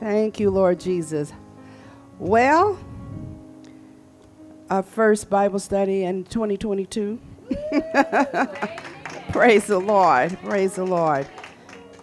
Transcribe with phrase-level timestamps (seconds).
[0.00, 1.32] Thank you, Lord Jesus.
[2.20, 2.78] Well,
[4.70, 7.18] our first Bible study in 2022.
[9.32, 10.38] Praise the Lord.
[10.44, 11.26] Praise the Lord.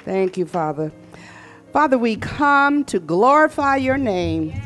[0.03, 0.91] Thank you, Father.
[1.71, 4.61] Father, we come to glorify your name,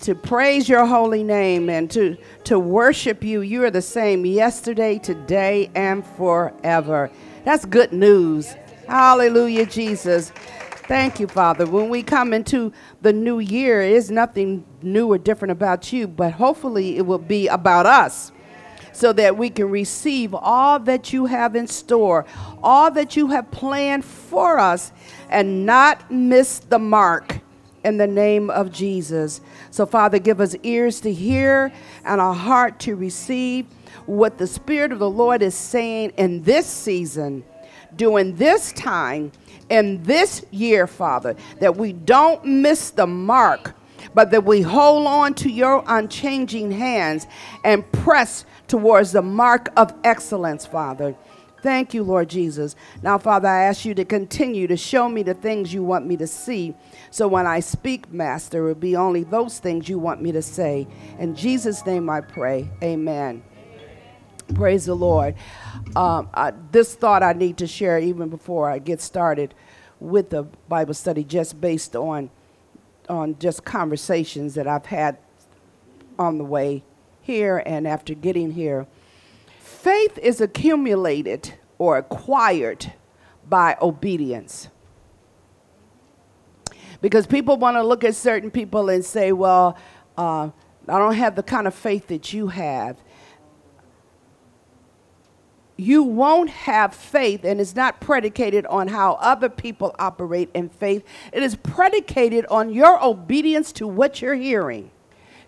[0.00, 3.42] to praise your holy name, and to, to worship you.
[3.42, 7.10] You are the same yesterday, today, and forever.
[7.44, 8.54] That's good news.
[8.88, 10.32] Hallelujah, Jesus.
[10.88, 11.66] Thank you, Father.
[11.66, 16.32] When we come into the new year, it's nothing new or different about you, but
[16.32, 18.32] hopefully it will be about us
[18.92, 22.24] so that we can receive all that you have in store,
[22.62, 24.90] all that you have planned for us,
[25.28, 27.40] and not miss the mark
[27.84, 29.42] in the name of Jesus.
[29.70, 31.70] So, Father, give us ears to hear
[32.06, 33.66] and a heart to receive
[34.06, 37.44] what the Spirit of the Lord is saying in this season,
[37.94, 39.32] during this time
[39.70, 43.74] in this year, Father, that we don't miss the mark,
[44.14, 47.26] but that we hold on to your unchanging hands
[47.64, 51.14] and press towards the mark of excellence, Father.
[51.60, 52.76] Thank you, Lord Jesus.
[53.02, 56.16] Now, Father, I ask you to continue to show me the things you want me
[56.18, 56.74] to see.
[57.10, 60.42] So when I speak, Master, it will be only those things you want me to
[60.42, 60.86] say.
[61.18, 62.70] In Jesus' name I pray.
[62.82, 63.42] Amen.
[64.54, 65.34] Praise the Lord.
[65.94, 69.54] Um, I, this thought I need to share even before I get started
[70.00, 72.30] with the Bible study, just based on
[73.08, 75.16] on just conversations that I've had
[76.18, 76.84] on the way
[77.22, 78.86] here and after getting here.
[79.58, 82.92] Faith is accumulated or acquired
[83.48, 84.68] by obedience.
[87.00, 89.78] Because people want to look at certain people and say, well,
[90.16, 90.50] uh,
[90.88, 92.98] I don't have the kind of faith that you have
[95.78, 101.04] you won't have faith, and it's not predicated on how other people operate in faith.
[101.32, 104.90] It is predicated on your obedience to what you're hearing.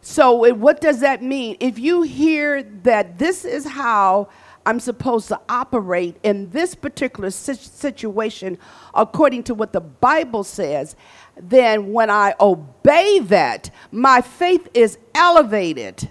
[0.01, 1.57] So, it, what does that mean?
[1.59, 4.29] If you hear that this is how
[4.65, 8.57] I'm supposed to operate in this particular situation
[8.95, 10.95] according to what the Bible says,
[11.37, 16.09] then when I obey that, my faith is elevated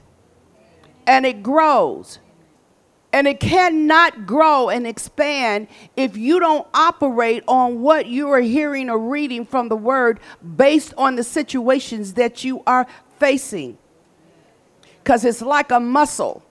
[1.07, 2.19] and it grows.
[3.11, 8.89] And it cannot grow and expand if you don't operate on what you are hearing
[8.89, 10.19] or reading from the word
[10.55, 12.85] based on the situations that you are
[13.17, 13.77] facing.
[15.03, 16.43] Because it's like a muscle.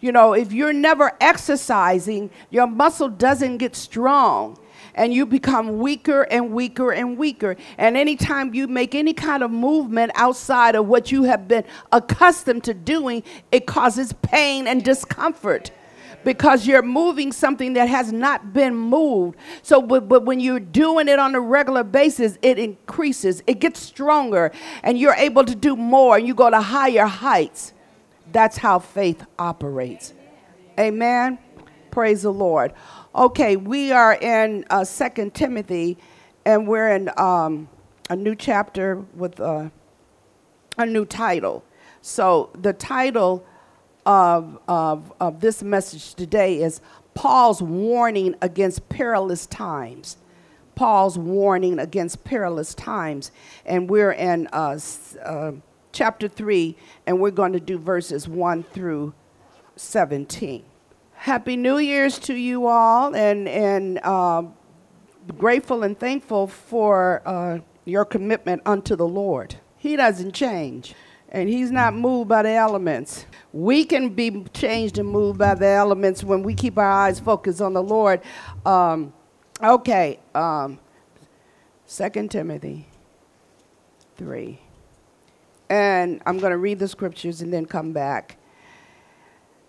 [0.00, 4.58] You know, if you're never exercising, your muscle doesn't get strong
[4.94, 7.56] and you become weaker and weaker and weaker.
[7.76, 12.62] And anytime you make any kind of movement outside of what you have been accustomed
[12.64, 15.72] to doing, it causes pain and discomfort
[16.24, 19.36] because you're moving something that has not been moved.
[19.62, 23.80] So, but, but when you're doing it on a regular basis, it increases, it gets
[23.80, 24.52] stronger,
[24.82, 27.72] and you're able to do more, and you go to higher heights.
[28.32, 30.14] That's how faith operates.
[30.78, 31.38] Amen.
[31.90, 32.72] Praise the Lord.
[33.14, 35.96] Okay, we are in uh, Second Timothy,
[36.44, 37.68] and we're in um,
[38.10, 39.68] a new chapter with uh,
[40.76, 41.64] a new title.
[42.02, 43.46] So the title
[44.06, 46.80] of, of, of this message today is
[47.14, 50.16] Paul's warning against perilous times.
[50.74, 53.30] Paul's warning against perilous times.
[53.64, 54.78] And we're in uh,
[55.24, 55.52] uh,
[55.92, 56.76] chapter 3,
[57.06, 59.14] and we're going to do verses 1 through
[59.76, 60.64] 17.
[61.14, 64.42] Happy New Year's to you all, and, and uh,
[65.38, 69.56] grateful and thankful for uh, your commitment unto the Lord.
[69.76, 70.94] He doesn't change
[71.34, 73.26] and he's not moved by the elements.
[73.52, 77.60] We can be changed and moved by the elements when we keep our eyes focused
[77.60, 78.22] on the Lord.
[78.64, 79.12] Um,
[79.60, 80.78] okay, um,
[81.88, 82.86] 2 Timothy
[84.16, 84.60] 3.
[85.68, 88.36] And I'm going to read the scriptures and then come back.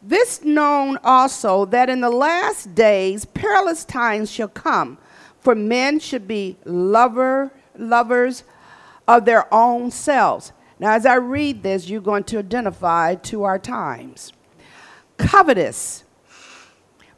[0.04, 5.00] This known also that in the last days perilous times shall come,
[5.40, 8.44] for men should be lover, lovers
[9.08, 13.58] of their own selves now, as I read this, you're going to identify to our
[13.58, 14.34] times.
[15.18, 16.04] Covetous,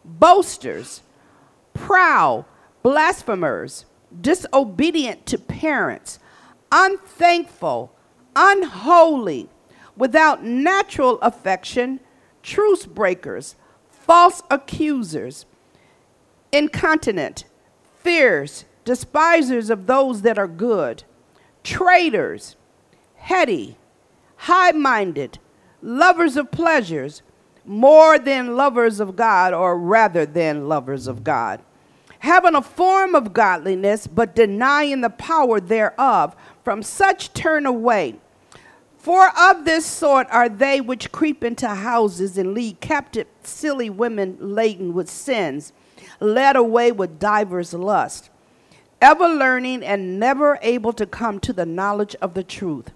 [0.05, 1.01] boasters,
[1.73, 2.45] proud,
[2.83, 3.85] blasphemers,
[4.21, 6.19] disobedient to parents,
[6.71, 7.91] unthankful,
[8.35, 9.49] unholy,
[9.95, 11.99] without natural affection,
[12.43, 13.55] truce breakers,
[13.89, 15.47] false accusers,
[16.51, 17.45] incontinent,
[17.99, 21.03] fierce, despisers of those that are good,
[21.63, 22.55] traitors
[23.27, 23.75] heady,
[24.37, 25.37] high minded,
[25.81, 27.21] lovers of pleasures,
[27.65, 31.61] more than lovers of God, or rather than lovers of God,
[32.19, 36.37] having a form of godliness, but denying the power thereof.
[36.63, 38.15] From such turn away.
[38.97, 44.37] For of this sort are they which creep into houses and lead captive silly women
[44.39, 45.73] laden with sins,
[46.21, 48.29] led away with divers lusts,
[49.01, 52.91] ever learning and never able to come to the knowledge of the truth.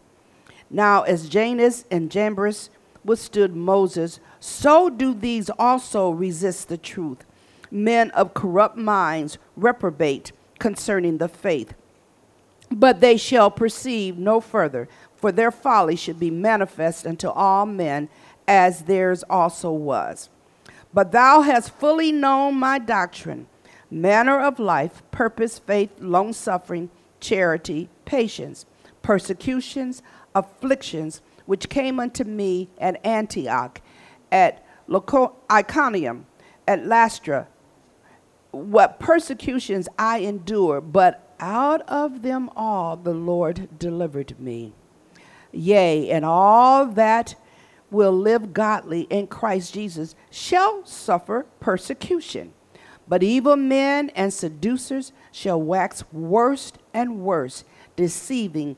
[0.73, 2.69] Now, as Jannes and Jambres
[3.03, 7.25] withstood Moses, so do these also resist the truth.
[7.69, 11.73] Men of corrupt minds reprobate concerning the faith.
[12.71, 14.87] But they shall perceive no further
[15.21, 18.09] for their folly should be manifest unto all men,
[18.47, 20.29] as theirs also was.
[20.93, 23.45] But thou hast fully known my doctrine,
[23.91, 26.89] manner of life, purpose, faith, long suffering,
[27.19, 28.65] charity, patience,
[29.03, 30.01] persecutions,
[30.35, 33.81] afflictions, which came unto me at Antioch,
[34.31, 34.65] at
[35.51, 36.25] Iconium,
[36.67, 37.47] at Lystra,
[38.51, 44.73] what persecutions I endure, but out of them all the Lord delivered me.
[45.51, 47.35] Yea, and all that
[47.89, 52.53] will live godly in Christ Jesus shall suffer persecution.
[53.07, 57.65] But evil men and seducers shall wax worse and worse,
[57.97, 58.77] deceiving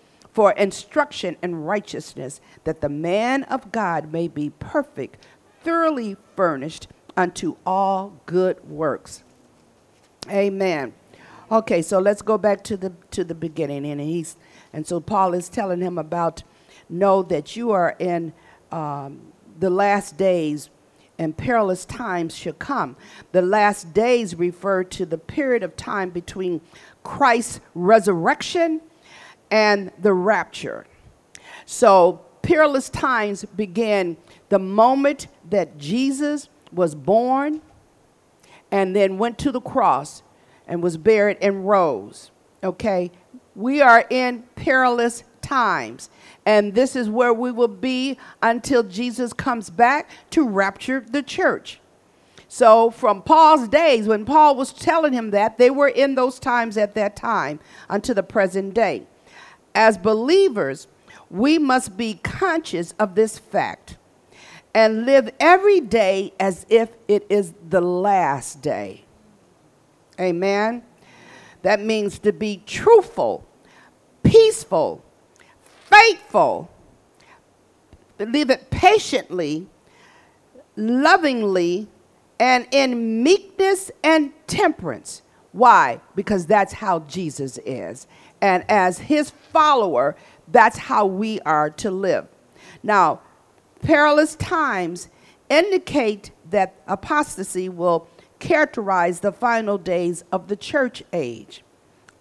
[0.31, 5.25] for instruction in righteousness, that the man of God may be perfect,
[5.61, 6.87] thoroughly furnished
[7.17, 9.23] unto all good works.
[10.29, 10.93] Amen.
[11.51, 14.37] Okay, so let's go back to the to the beginning, and he's
[14.71, 16.43] and so Paul is telling him about
[16.87, 18.31] know that you are in
[18.71, 20.69] um, the last days
[21.17, 22.95] and perilous times shall come.
[23.31, 26.61] The last days refer to the period of time between
[27.03, 28.81] Christ's resurrection
[29.51, 30.85] and the rapture.
[31.65, 34.17] So, perilous times began
[34.49, 37.61] the moment that Jesus was born
[38.71, 40.23] and then went to the cross
[40.67, 42.31] and was buried and rose.
[42.63, 43.11] Okay?
[43.55, 46.09] We are in perilous times.
[46.45, 51.79] And this is where we will be until Jesus comes back to rapture the church.
[52.47, 56.77] So, from Paul's days, when Paul was telling him that, they were in those times
[56.77, 57.59] at that time
[57.89, 59.07] until the present day.
[59.73, 60.87] As believers,
[61.29, 63.97] we must be conscious of this fact
[64.73, 69.05] and live every day as if it is the last day.
[70.19, 70.83] Amen.
[71.61, 73.45] That means to be truthful,
[74.23, 75.03] peaceful,
[75.89, 76.69] faithful,
[78.19, 79.67] live it patiently,
[80.75, 81.87] lovingly,
[82.39, 85.21] and in meekness and temperance.
[85.51, 86.01] Why?
[86.15, 88.07] Because that's how Jesus is.
[88.41, 90.15] And as his follower,
[90.47, 92.27] that's how we are to live.
[92.83, 93.21] Now,
[93.81, 95.09] perilous times
[95.49, 98.07] indicate that apostasy will
[98.39, 101.63] characterize the final days of the church age.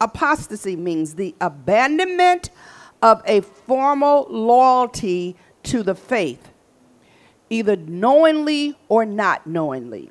[0.01, 2.51] Apostasy means the abandonment
[3.03, 6.50] of a formal loyalty to the faith,
[7.49, 10.11] either knowingly or not knowingly.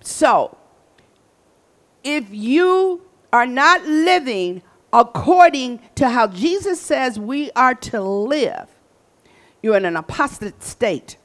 [0.00, 0.56] So,
[2.02, 4.62] if you are not living
[4.92, 8.68] according to how Jesus says we are to live,
[9.62, 11.16] you're in an apostate state.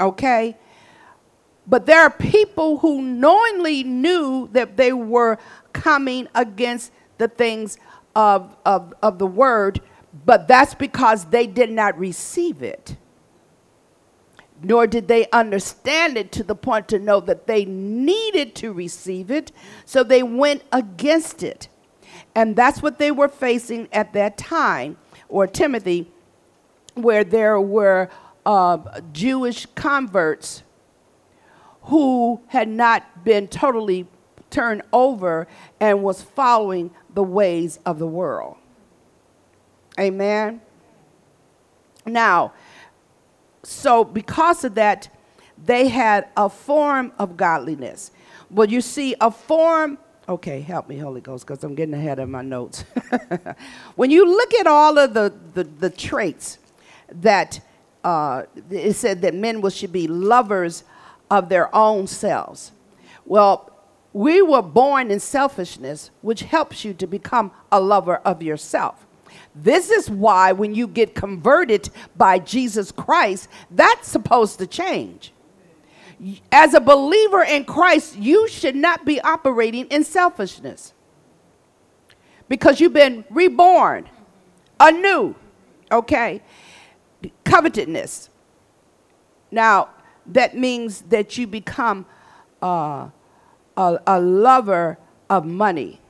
[0.00, 0.56] Okay?
[1.66, 5.38] But there are people who knowingly knew that they were
[5.72, 7.78] coming against the things
[8.14, 9.80] of, of, of the word,
[10.24, 12.96] but that's because they did not receive it.
[14.64, 19.30] Nor did they understand it to the point to know that they needed to receive
[19.30, 19.52] it,
[19.84, 21.68] so they went against it.
[22.34, 24.96] And that's what they were facing at that time,
[25.28, 26.10] or Timothy,
[26.94, 28.08] where there were
[28.46, 30.62] uh, Jewish converts
[31.82, 34.06] who had not been totally
[34.50, 35.46] turned over
[35.80, 38.56] and was following the ways of the world.
[39.98, 40.60] Amen.
[42.06, 42.52] Now,
[43.64, 45.08] so because of that,
[45.62, 48.10] they had a form of godliness.
[48.50, 52.28] Well, you see, a form, okay, help me, Holy Ghost, because I'm getting ahead of
[52.28, 52.84] my notes.
[53.96, 56.58] when you look at all of the, the, the traits
[57.10, 57.60] that
[58.02, 60.84] uh, it said that men should be lovers
[61.30, 62.72] of their own selves.
[63.24, 63.70] Well,
[64.12, 69.06] We were born in selfishness, which helps you to become a lover of yourself.
[69.54, 75.32] This is why when you get converted by Jesus Christ, that's supposed to change.
[76.52, 80.92] As a believer in Christ, you should not be operating in selfishness
[82.48, 84.08] because you've been reborn
[84.80, 85.34] anew.
[85.90, 86.42] Okay?
[87.44, 88.28] Covetedness.
[89.50, 89.90] Now,
[90.26, 92.06] that means that you become
[92.62, 93.08] uh,
[93.76, 94.98] a, a lover
[95.28, 96.00] of money.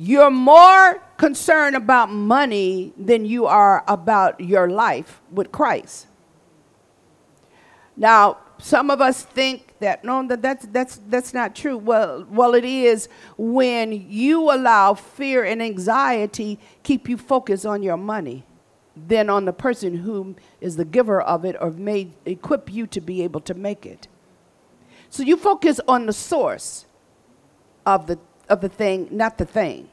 [0.00, 6.06] You're more concerned about money than you are about your life with Christ.
[7.96, 11.76] Now, some of us think that no, that that's that's that's not true.
[11.76, 17.96] Well, well, it is when you allow fear and anxiety keep you focused on your
[17.96, 18.44] money,
[19.06, 23.00] than on the person who is the giver of it or may equip you to
[23.00, 24.08] be able to make it.
[25.10, 26.86] So you focus on the source
[27.86, 29.88] of the of the thing, not the thing.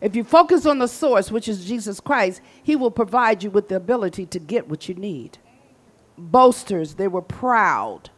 [0.00, 3.68] If you focus on the source, which is Jesus Christ, He will provide you with
[3.68, 5.38] the ability to get what you need
[6.20, 8.10] boasters, they were proud.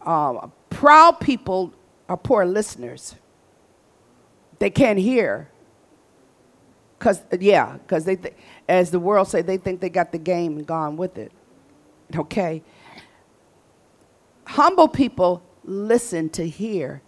[0.00, 1.72] Uh, proud people
[2.08, 3.14] are poor listeners.
[4.58, 5.48] They can't hear.
[6.98, 8.34] Cause yeah, because they, th-
[8.68, 11.32] as the world say, they think they got the game and gone with it.
[12.14, 12.62] Okay.
[14.46, 17.02] Humble people listen to hear,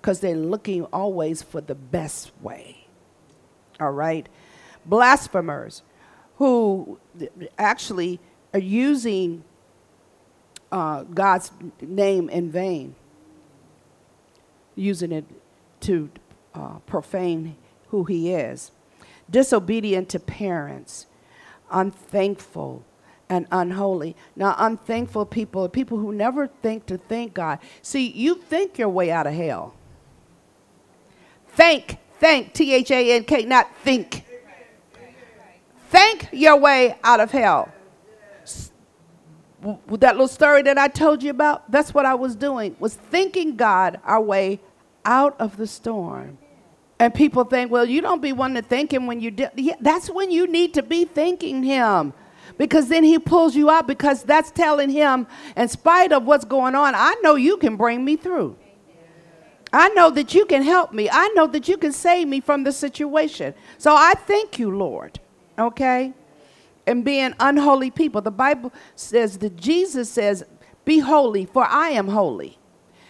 [0.00, 2.86] because they're looking always for the best way.
[3.80, 4.28] All right.
[4.86, 5.82] Blasphemers,
[6.36, 6.98] who
[7.58, 8.20] actually
[8.54, 9.44] are using
[10.70, 11.50] uh, God's
[11.80, 12.94] name in vain,
[14.74, 15.24] using it
[15.80, 16.10] to
[16.54, 17.56] uh, profane
[17.88, 18.70] who He is.
[19.30, 21.06] Disobedient to parents,
[21.70, 22.84] unthankful,
[23.28, 24.16] and unholy.
[24.36, 27.58] Now, unthankful people are people who never think to thank God.
[27.82, 29.74] See, you think your way out of hell.
[31.58, 34.24] Thank, thank, T H A N K, not think.
[35.90, 37.72] Thank your way out of hell
[39.88, 42.94] with that little story that I told you about, that's what I was doing, was
[42.94, 44.60] thinking God our way
[45.04, 46.38] out of the storm.
[47.00, 49.48] And people think, well, you don't be one to thank him when you do.
[49.56, 52.12] Yeah, that's when you need to be thanking him.
[52.56, 56.74] Because then he pulls you out because that's telling him, in spite of what's going
[56.74, 58.56] on, I know you can bring me through.
[59.72, 61.08] I know that you can help me.
[61.10, 63.54] I know that you can save me from the situation.
[63.76, 65.20] So I thank you, Lord.
[65.58, 66.14] Okay?
[66.88, 68.22] and being unholy people.
[68.22, 70.42] The Bible says that Jesus says,
[70.86, 72.58] "Be holy, for I am holy."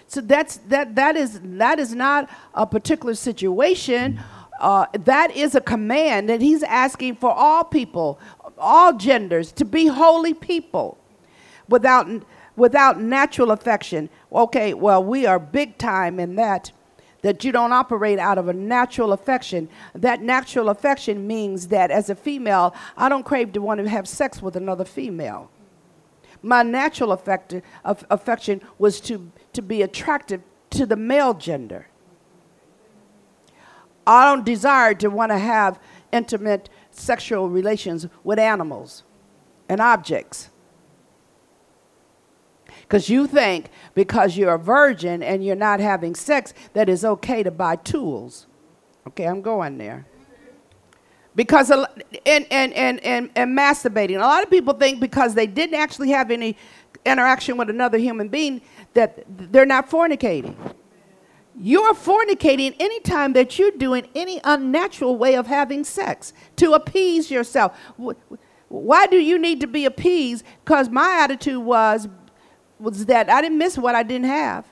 [0.08, 4.20] So that's that that is that is not a particular situation.
[4.58, 8.18] Uh, that is a command that he's asking for all people,
[8.58, 10.98] all genders, to be holy people,
[11.68, 12.08] without
[12.58, 14.10] without natural affection.
[14.32, 16.72] Okay, well we are big time in that
[17.22, 19.68] that you don't operate out of a natural affection.
[19.94, 24.06] That natural affection means that as a female, I don't crave to want to have
[24.06, 25.50] sex with another female.
[26.42, 31.88] My natural affect, affection was to, to be attractive to the male gender.
[34.06, 35.80] I don't desire to want to have
[36.12, 39.02] intimate sexual relations with animals
[39.68, 40.50] and objects.
[42.88, 47.42] Because you think because you're a virgin and you're not having sex that it's okay
[47.42, 48.46] to buy tools.
[49.06, 50.06] Okay, I'm going there.
[51.34, 51.86] Because, and,
[52.24, 52.72] and, and,
[53.04, 54.16] and, and masturbating.
[54.16, 56.56] A lot of people think because they didn't actually have any
[57.04, 58.62] interaction with another human being
[58.94, 60.56] that they're not fornicating.
[61.60, 67.76] You're fornicating anytime that you're doing any unnatural way of having sex to appease yourself.
[68.68, 70.44] Why do you need to be appeased?
[70.64, 72.08] Because my attitude was
[72.78, 74.66] was that I didn't miss what I didn't have.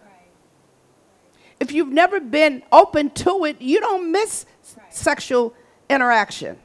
[1.58, 4.46] If you've never been open to it, you don't miss
[4.90, 5.54] sexual
[5.88, 6.58] interaction.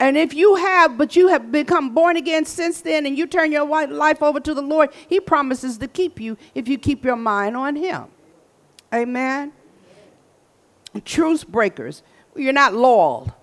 [0.00, 3.52] And if you have, but you have become born again since then and you turn
[3.52, 7.16] your life over to the Lord, He promises to keep you if you keep your
[7.16, 8.06] mind on Him.
[8.92, 9.52] Amen.
[11.04, 12.02] Truce breakers.
[12.34, 13.36] You're not loyal.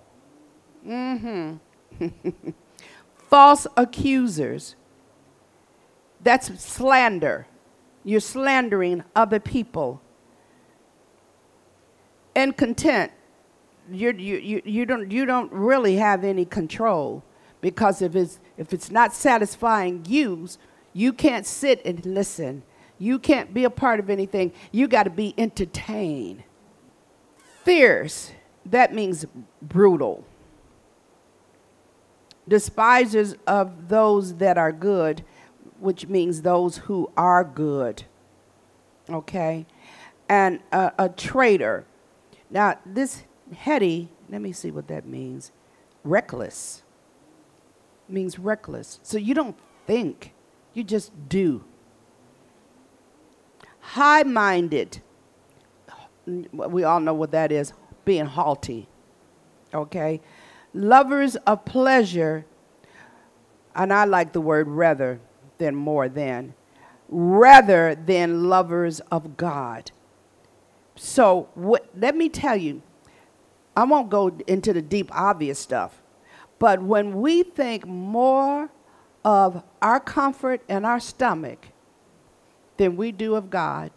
[0.86, 2.08] Mm-hmm.
[3.30, 4.76] False accusers.
[6.22, 7.48] That's slander.
[8.04, 10.02] You're slandering other people.
[12.36, 13.12] And content,
[13.92, 17.24] you you, you, don't, you don't really have any control
[17.62, 20.48] because if it's, if it's not satisfying you,
[20.94, 22.64] you can't sit and listen.
[23.00, 24.52] You can't be a part of anything.
[24.72, 26.44] You got to be entertained.
[27.64, 28.32] Fierce,
[28.66, 29.26] that means
[29.62, 30.26] brutal.
[32.48, 35.24] Despisers of those that are good
[35.80, 38.04] which means those who are good.
[39.10, 39.66] okay,
[40.30, 41.86] and a, a traitor.
[42.50, 43.24] Now, this
[43.56, 45.52] heady, let me see what that means.
[46.04, 46.84] Reckless
[48.10, 49.00] means reckless.
[49.04, 50.34] So you don't think,
[50.74, 51.64] you just do.
[53.80, 55.02] High minded,
[56.26, 57.74] we all know what that is
[58.06, 58.88] being haughty.
[59.74, 60.22] Okay?
[60.74, 62.46] Lovers of pleasure,
[63.76, 65.20] and I like the word rather
[65.58, 66.54] than more than,
[67.10, 69.92] rather than lovers of God.
[70.96, 72.82] So, what, let me tell you,
[73.76, 76.02] I won't go into the deep, obvious stuff,
[76.60, 78.70] but when we think more
[79.24, 81.68] of our comfort and our stomach
[82.78, 83.92] than we do of God,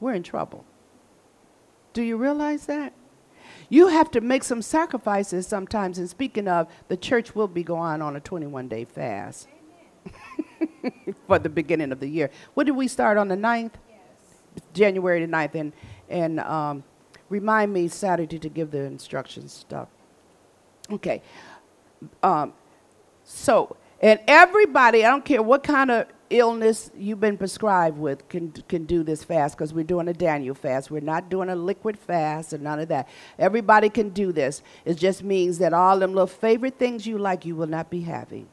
[0.00, 0.64] we're in trouble.
[1.92, 2.92] Do you realize that?
[3.68, 5.98] You have to make some sacrifices sometimes.
[5.98, 9.48] And speaking of, the church will be going on a 21 day fast
[11.26, 12.30] for the beginning of the year.
[12.54, 13.72] What did we start on the 9th?
[13.88, 13.98] Yes.
[14.72, 15.54] January the 9th.
[15.54, 15.72] And,
[16.08, 16.84] and um,
[17.28, 19.88] remind me Saturday to give the instructions stuff.
[20.90, 21.22] Okay.
[22.22, 22.52] Um,
[23.24, 28.50] so, and everybody, I don't care what kind of illness you've been prescribed with, can,
[28.68, 30.90] can do this fast because we're doing a Daniel fast.
[30.90, 33.08] We're not doing a liquid fast and none of that.
[33.38, 34.62] Everybody can do this.
[34.84, 38.00] It just means that all them little favorite things you like, you will not be
[38.00, 38.48] having.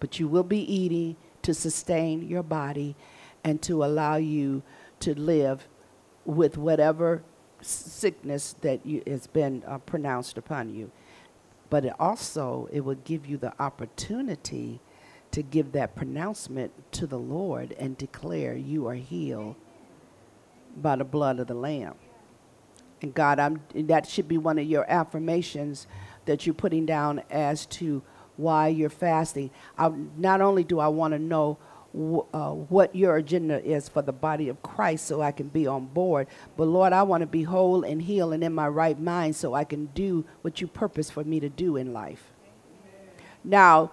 [0.00, 2.96] But you will be eating to sustain your body
[3.44, 4.62] and to allow you
[5.00, 5.68] to live
[6.24, 7.22] with whatever
[7.60, 10.90] sickness that you, has been uh, pronounced upon you
[11.70, 14.80] but it also it will give you the opportunity
[15.32, 19.56] to give that pronouncement to the Lord and declare you are healed
[20.76, 21.94] by the blood of the lamb.
[23.02, 25.86] And God, I'm, that should be one of your affirmations
[26.24, 28.02] that you're putting down as to
[28.36, 29.50] why you're fasting.
[29.78, 31.58] I, not only do I want to know
[32.34, 35.86] uh, what your agenda is for the body of Christ so I can be on
[35.86, 36.26] board.
[36.56, 39.54] But Lord, I want to be whole and healed and in my right mind so
[39.54, 42.32] I can do what you purpose for me to do in life.
[43.42, 43.92] Now,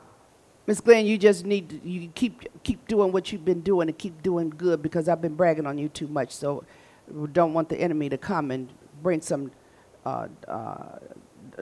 [0.65, 3.97] Miss Glenn, you just need to, you keep keep doing what you've been doing and
[3.97, 6.31] keep doing good because I've been bragging on you too much.
[6.31, 6.63] So,
[7.33, 8.69] don't want the enemy to come and
[9.01, 9.51] bring some
[10.05, 10.99] uh, uh,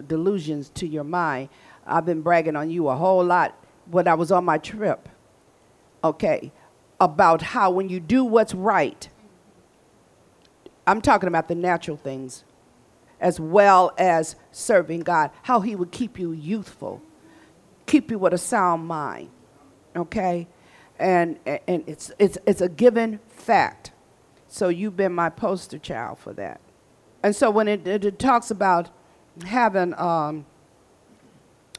[0.07, 1.49] delusions to your mind.
[1.85, 3.57] I've been bragging on you a whole lot
[3.89, 5.09] when I was on my trip
[6.03, 6.51] okay,
[6.99, 9.09] about how when you do what's right,
[10.85, 12.43] I'm talking about the natural things
[13.19, 17.01] as well as serving God, how He would keep you youthful,
[17.85, 19.29] keep you with a sound mind,
[19.95, 20.47] okay?
[20.97, 23.91] And, and it's, it's, it's a given fact.
[24.47, 26.59] So you've been my poster child for that.
[27.23, 28.89] And so when it, it, it talks about
[29.45, 30.45] having um,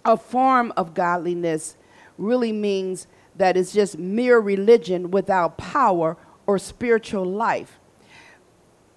[0.05, 1.77] a form of godliness,
[2.19, 7.79] really means that it's just mere religion without power or spiritual life.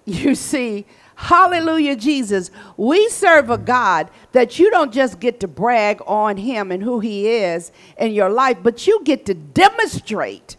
[0.04, 6.00] You see, hallelujah, Jesus, we serve a God that you don't just get to brag
[6.06, 10.56] on him and who he is in your life, but you get to demonstrate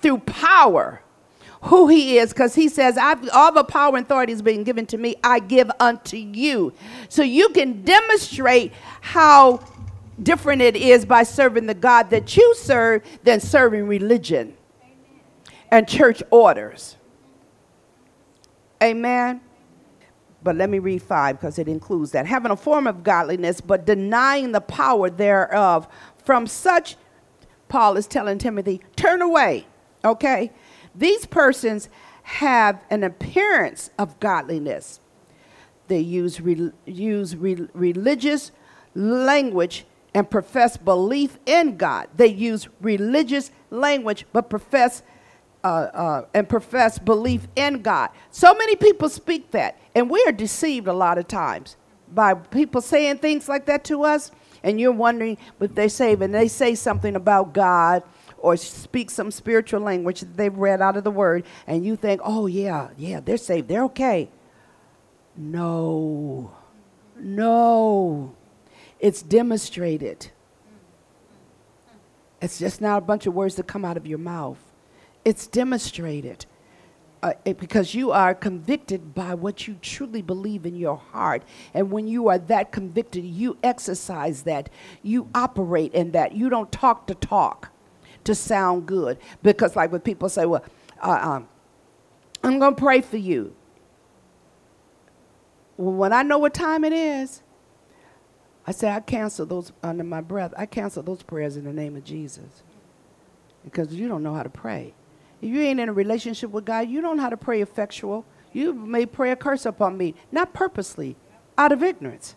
[0.00, 1.02] through power
[1.62, 4.86] who he is because he says I've, all the power and authority is being given
[4.86, 6.72] to me i give unto you
[7.10, 9.60] so you can demonstrate how
[10.22, 14.96] different it is by serving the God that you serve than serving religion Amen.
[15.70, 16.96] and church orders.
[18.82, 19.40] Amen.
[20.42, 22.26] But let me read five because it includes that.
[22.26, 25.86] Having a form of godliness, but denying the power thereof.
[26.24, 26.96] From such,
[27.68, 29.66] Paul is telling Timothy, turn away.
[30.02, 30.50] Okay?
[30.94, 31.88] These persons
[32.22, 35.00] have an appearance of godliness.
[35.88, 38.52] They use, re- use re- religious
[38.94, 42.08] language and profess belief in God.
[42.16, 45.02] They use religious language, but profess
[45.62, 48.10] uh, uh, and profess belief in God.
[48.30, 51.76] So many people speak that, and we are deceived a lot of times
[52.12, 54.30] by people saying things like that to us.
[54.62, 58.02] And you're wondering if they say, and they say something about God
[58.40, 62.20] or speak some spiritual language that they've read out of the Word, and you think,
[62.24, 64.30] oh, yeah, yeah, they're saved, they're okay.
[65.36, 66.52] No,
[67.16, 68.34] no.
[68.98, 70.30] It's demonstrated.
[72.42, 74.58] It's just not a bunch of words that come out of your mouth.
[75.24, 76.46] It's demonstrated.
[77.22, 81.42] Uh, it, because you are convicted by what you truly believe in your heart.
[81.74, 84.70] And when you are that convicted, you exercise that.
[85.02, 86.32] You operate in that.
[86.32, 87.70] You don't talk to talk
[88.24, 89.18] to sound good.
[89.42, 90.64] Because, like when people say, well,
[91.00, 91.48] uh, um,
[92.42, 93.54] I'm going to pray for you.
[95.76, 97.42] When I know what time it is,
[98.66, 100.52] I say, I cancel those under my breath.
[100.56, 102.62] I cancel those prayers in the name of Jesus.
[103.64, 104.94] Because you don't know how to pray.
[105.40, 108.26] If you ain't in a relationship with God, you don't know how to pray effectual.
[108.52, 111.16] You may pray a curse upon me, not purposely,
[111.56, 112.36] out of ignorance.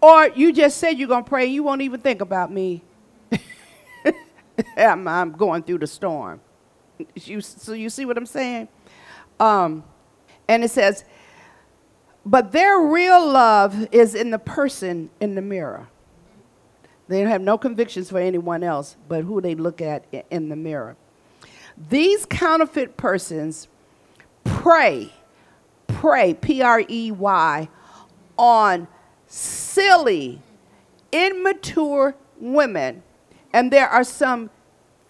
[0.00, 2.82] Or you just said you're going to pray and you won't even think about me.
[4.76, 6.40] I'm, I'm, going through the storm.
[7.14, 8.68] You, so you see what I'm saying?
[9.40, 9.84] Um,
[10.48, 11.04] and it says,
[12.24, 15.88] but their real love is in the person in the mirror.
[17.08, 20.96] They have no convictions for anyone else but who they look at in the mirror.
[21.88, 23.68] These counterfeit persons
[24.44, 25.12] prey,
[25.86, 27.68] prey, P R E Y,
[28.36, 28.88] on
[29.26, 30.40] silly,
[31.10, 33.02] immature women.
[33.52, 34.50] And there are some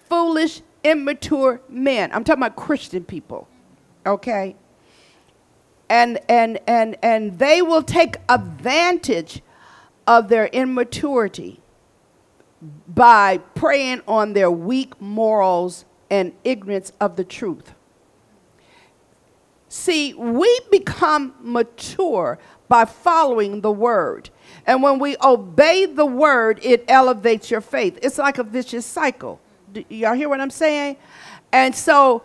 [0.09, 2.11] foolish, immature men.
[2.13, 3.49] I'm talking about Christian people,
[4.05, 4.57] okay?
[5.89, 9.43] And, and, and, and they will take advantage
[10.07, 11.61] of their immaturity
[12.89, 17.75] by preying on their weak morals and ignorance of the truth.
[19.69, 24.29] See, we become mature by following the word.
[24.66, 27.98] And when we obey the word, it elevates your faith.
[28.03, 29.40] It's like a vicious cycle.
[29.72, 30.96] Do y'all hear what I'm saying?
[31.53, 32.22] And so,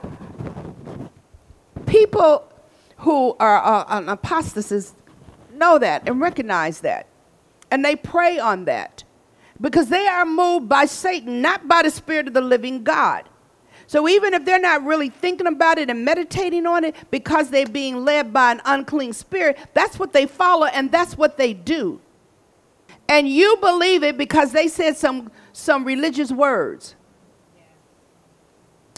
[1.85, 2.51] people
[2.97, 4.93] who are uh, an apostasis
[5.53, 7.07] know that and recognize that.
[7.71, 9.03] And they prey on that
[9.59, 13.27] because they are moved by Satan, not by the Spirit of the living God.
[13.87, 17.65] So even if they're not really thinking about it and meditating on it because they're
[17.65, 22.01] being led by an unclean spirit, that's what they follow and that's what they do.
[23.09, 26.95] And you believe it because they said some, some religious words.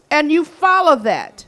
[0.10, 1.45] And you follow that.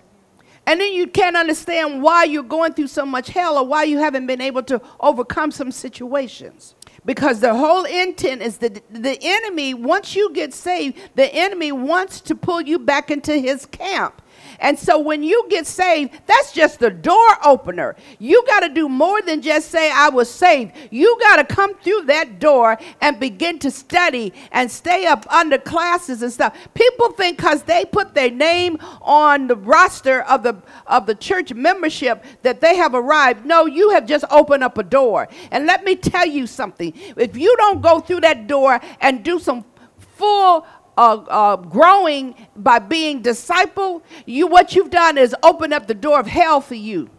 [0.68, 3.98] And then you can't understand why you're going through so much hell or why you
[3.98, 6.76] haven't been able to overcome some situations.
[7.04, 12.22] Because the whole intent is that the enemy, once you get saved, the enemy wants
[12.22, 14.21] to pull you back into his camp.
[14.62, 17.96] And so when you get saved, that's just the door opener.
[18.20, 20.74] You got to do more than just say, I was saved.
[20.92, 25.58] You got to come through that door and begin to study and stay up under
[25.58, 26.56] classes and stuff.
[26.74, 31.54] People think because they put their name on the roster of the, of the church
[31.54, 33.46] membership that they have arrived.
[33.46, 35.28] No, you have just opened up a door.
[35.50, 36.94] And let me tell you something.
[37.18, 39.66] If you don't go through that door and do some
[39.98, 45.94] full uh, uh, growing by being disciple, you what you've done is open up the
[45.94, 47.10] door of hell for you.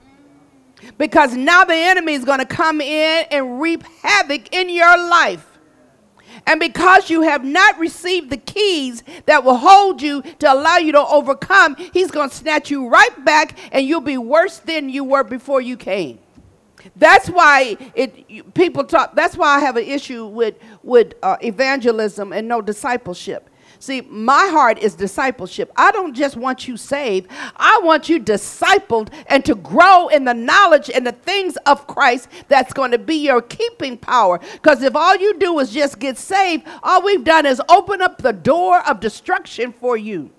[0.99, 5.47] Because now the enemy is going to come in and reap havoc in your life.
[6.47, 10.93] And because you have not received the keys that will hold you to allow you
[10.93, 15.05] to overcome, he's going to snatch you right back and you'll be worse than you
[15.05, 16.19] were before you came.
[16.97, 22.33] That's why it people talk that's why I have an issue with with uh, evangelism
[22.33, 23.49] and no discipleship.
[23.83, 25.73] See, my heart is discipleship.
[25.75, 30.35] I don't just want you saved, I want you discipled and to grow in the
[30.35, 34.39] knowledge and the things of Christ that's going to be your keeping power.
[34.53, 38.19] Because if all you do is just get saved, all we've done is open up
[38.19, 40.31] the door of destruction for you.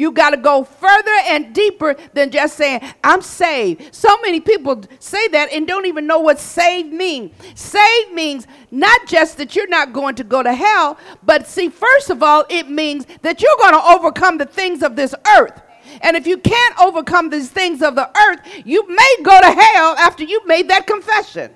[0.00, 3.94] You got to go further and deeper than just saying, I'm saved.
[3.94, 7.34] So many people say that and don't even know what saved means.
[7.54, 12.08] Saved means not just that you're not going to go to hell, but see, first
[12.08, 15.60] of all, it means that you're going to overcome the things of this earth.
[16.00, 19.96] And if you can't overcome these things of the earth, you may go to hell
[19.98, 21.52] after you've made that confession.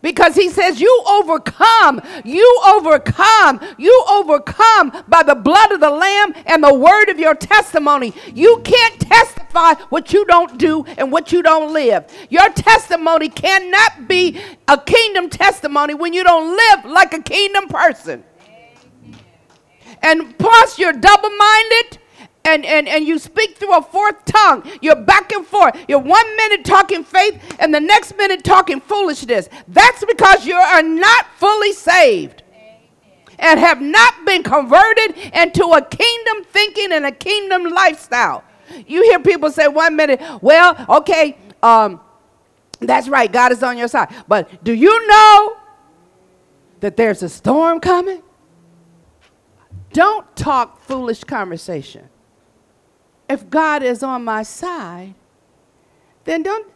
[0.00, 6.34] Because he says, You overcome, you overcome, you overcome by the blood of the Lamb
[6.46, 8.12] and the word of your testimony.
[8.32, 12.06] You can't testify what you don't do and what you don't live.
[12.30, 18.24] Your testimony cannot be a kingdom testimony when you don't live like a kingdom person.
[20.02, 21.97] And plus, you're double minded
[22.48, 24.68] and, and, and you speak through a fourth tongue.
[24.80, 25.76] You're back and forth.
[25.86, 29.48] You're one minute talking faith and the next minute talking foolishness.
[29.68, 32.42] That's because you are not fully saved
[33.38, 38.42] and have not been converted into a kingdom thinking and a kingdom lifestyle.
[38.86, 42.00] You hear people say one minute, well, okay, um,
[42.80, 44.12] that's right, God is on your side.
[44.26, 45.56] But do you know
[46.80, 48.22] that there's a storm coming?
[49.92, 52.08] Don't talk foolish conversation
[53.28, 55.14] if God is on my side,
[56.24, 56.70] then don't,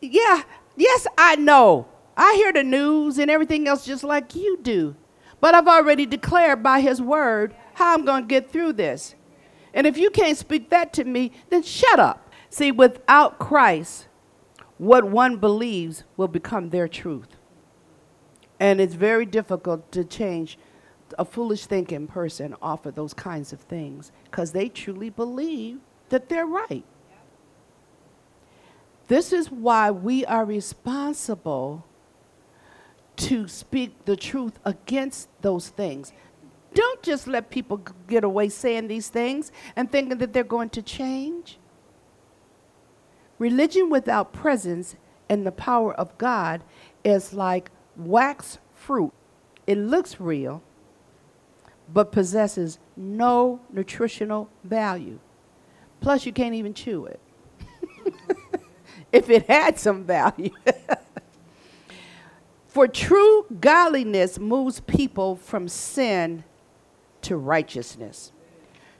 [0.00, 0.42] yeah,
[0.76, 1.88] yes, I know.
[2.16, 4.96] I hear the news and everything else just like you do.
[5.40, 9.14] But I've already declared by His word how I'm going to get through this.
[9.72, 12.30] And if you can't speak that to me, then shut up.
[12.50, 14.08] See, without Christ,
[14.78, 17.36] what one believes will become their truth.
[18.58, 20.58] And it's very difficult to change
[21.18, 25.78] a foolish thinking person off of those kinds of things because they truly believe
[26.10, 26.84] that they're right.
[29.08, 31.84] This is why we are responsible
[33.16, 36.12] to speak the truth against those things.
[36.74, 40.82] Don't just let people get away saying these things and thinking that they're going to
[40.82, 41.58] change.
[43.38, 44.94] Religion without presence
[45.28, 46.62] and the power of God
[47.02, 49.12] is like wax fruit.
[49.66, 50.62] It looks real,
[51.92, 55.18] but possesses no nutritional value.
[56.00, 57.20] Plus, you can't even chew it
[59.12, 60.50] if it had some value.
[62.66, 66.44] For true godliness moves people from sin
[67.22, 68.32] to righteousness.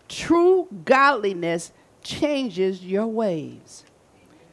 [0.08, 3.84] True godliness changes your ways.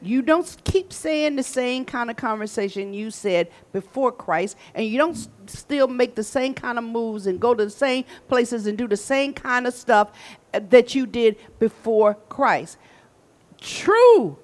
[0.00, 4.96] You don't keep saying the same kind of conversation you said before Christ, and you
[4.96, 8.66] don't s- still make the same kind of moves and go to the same places
[8.66, 10.12] and do the same kind of stuff
[10.54, 12.78] uh, that you did before Christ.
[13.60, 14.38] True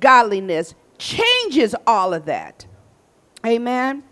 [0.00, 2.66] godliness changes all of that.
[3.44, 4.02] Amen.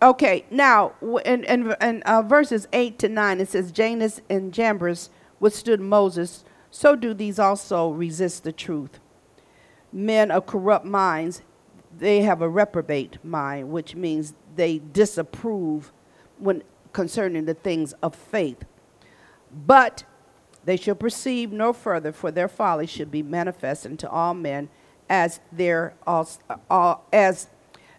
[0.00, 0.92] Okay, now
[1.24, 5.10] in, in, in uh, verses 8 to 9, it says, Jannes and Jambres
[5.40, 9.00] withstood Moses, so do these also resist the truth.
[9.92, 11.42] Men of corrupt minds,
[11.96, 15.92] they have a reprobate mind, which means they disapprove
[16.38, 18.64] when concerning the things of faith.
[19.50, 20.04] But
[20.64, 24.68] they shall perceive no further, for their folly should be manifest unto all men,
[25.08, 27.48] as their uh, as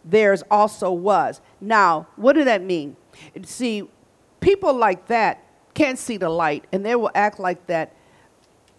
[0.05, 1.41] theirs also was.
[1.59, 2.95] Now, what does that mean?
[3.43, 3.89] See,
[4.39, 7.95] people like that can't see the light, and they will act like that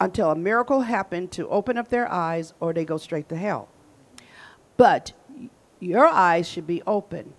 [0.00, 3.68] until a miracle happened to open up their eyes, or they go straight to hell.
[4.76, 5.12] But
[5.78, 7.34] your eyes should be open.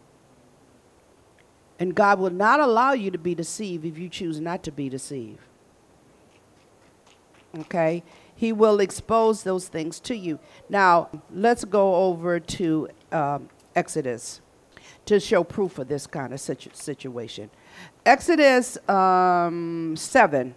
[1.79, 4.87] And God will not allow you to be deceived if you choose not to be
[4.87, 5.39] deceived.
[7.57, 8.03] Okay?
[8.35, 10.39] He will expose those things to you.
[10.69, 14.41] Now, let's go over to um, Exodus
[15.05, 17.49] to show proof of this kind of situ- situation.
[18.05, 20.55] Exodus um, 7.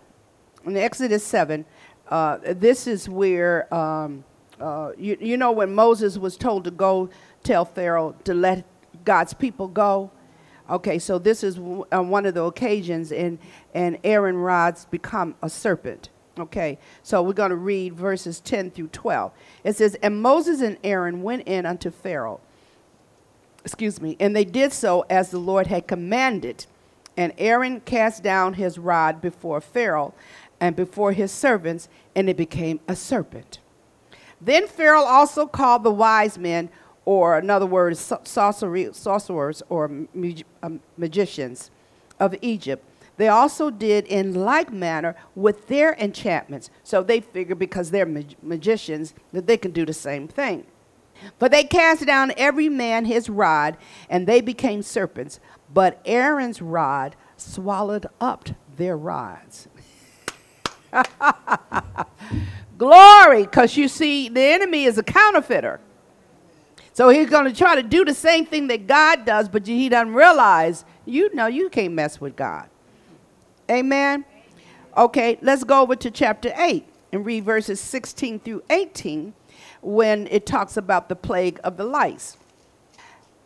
[0.67, 1.65] In Exodus 7,
[2.09, 4.25] uh, this is where, um,
[4.61, 7.11] uh, you, you know, when Moses was told to go
[7.43, 8.65] tell Pharaoh to let
[9.05, 10.11] God's people go.
[10.71, 13.39] Okay, so this is w- uh, one of the occasions, and,
[13.75, 16.09] and Aaron rods become a serpent.
[16.39, 19.33] Okay, so we're going to read verses 10 through 12.
[19.63, 22.41] It says, And Moses and Aaron went in unto Pharaoh
[23.65, 26.67] excuse me, and they did so as the Lord had commanded.
[27.17, 30.15] And Aaron cast down his rod before Pharaoh
[30.65, 33.59] and before his servants, and it became a serpent.
[34.41, 36.71] Then Pharaoh also called the wise men,
[37.05, 41.71] or in other words, sorcery, sorcerers or mag- um, magicians
[42.19, 42.83] of Egypt.
[43.19, 46.71] They also did in like manner with their enchantments.
[46.83, 50.65] So they figured because they're mag- magicians that they can do the same thing.
[51.39, 53.77] But they cast down every man his rod,
[54.09, 55.41] and they became serpents.
[55.75, 59.69] But Aaron's rod swallowed up their rods.
[62.79, 65.81] Glory, because you see, the enemy is a counterfeiter.
[66.93, 69.89] So he's going to try to do the same thing that God does, but he
[69.89, 72.69] doesn't realize, you know, you can't mess with God.
[73.71, 74.25] Amen?
[74.97, 79.35] Okay, let's go over to chapter 8 and read verses 16 through 18
[79.81, 82.37] when it talks about the plague of the lice.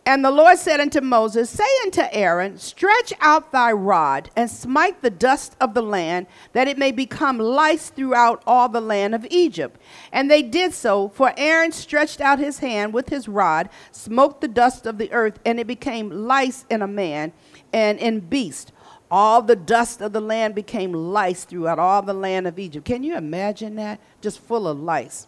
[0.09, 5.03] And the Lord said unto Moses, Say unto Aaron, Stretch out thy rod, and smite
[5.03, 9.27] the dust of the land, that it may become lice throughout all the land of
[9.29, 9.79] Egypt.
[10.11, 14.49] And they did so, for Aaron stretched out his hand with his rod, smote the
[14.49, 17.35] dust of the earth, and it became lice in a man
[17.71, 18.73] and in beast.
[19.11, 22.87] All the dust of the land became lice throughout all the land of Egypt.
[22.87, 24.01] Can you imagine that?
[24.23, 25.27] Just full of lice.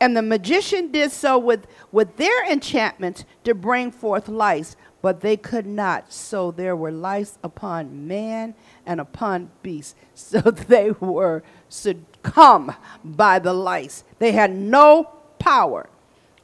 [0.00, 5.36] And the magician did so with, with their enchantments to bring forth lice, but they
[5.36, 6.12] could not.
[6.12, 8.54] So there were lice upon man
[8.86, 9.96] and upon beast.
[10.16, 14.04] So they were succumbed by the lice.
[14.20, 15.88] They had no power.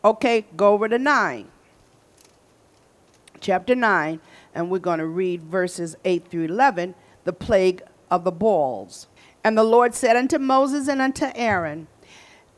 [0.05, 1.49] Okay, go over to 9.
[3.41, 4.21] Chapter 9,
[4.55, 9.07] and we're going to read verses 8 through 11, the plague of the balls.
[9.43, 11.87] And the Lord said unto Moses and unto Aaron,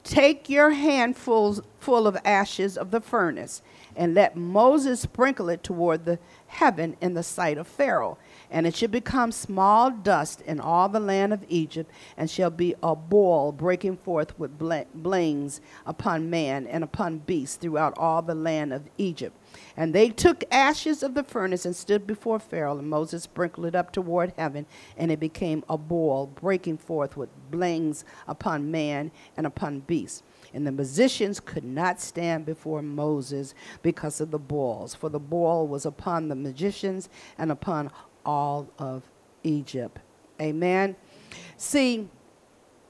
[0.05, 3.63] Take your handfuls full of ashes of the furnace,
[3.95, 8.19] and let Moses sprinkle it toward the heaven in the sight of Pharaoh.
[8.53, 12.75] And it shall become small dust in all the land of Egypt, and shall be
[12.83, 18.75] a boil breaking forth with blains upon man and upon beast throughout all the land
[18.75, 19.35] of Egypt.
[19.75, 23.75] And they took ashes of the furnace and stood before Pharaoh, and Moses sprinkled it
[23.75, 24.67] up toward heaven,
[24.99, 30.25] and it became a boil breaking forth with blains upon man and upon beast.
[30.53, 35.67] And the musicians could not stand before Moses because of the boils, for the boil
[35.67, 37.91] was upon the magicians and upon
[38.25, 39.03] all of
[39.43, 39.99] Egypt.
[40.41, 40.97] Amen.
[41.57, 42.09] See,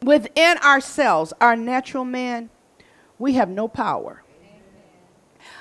[0.02, 2.50] within ourselves, our natural man,
[3.18, 4.22] we have no power.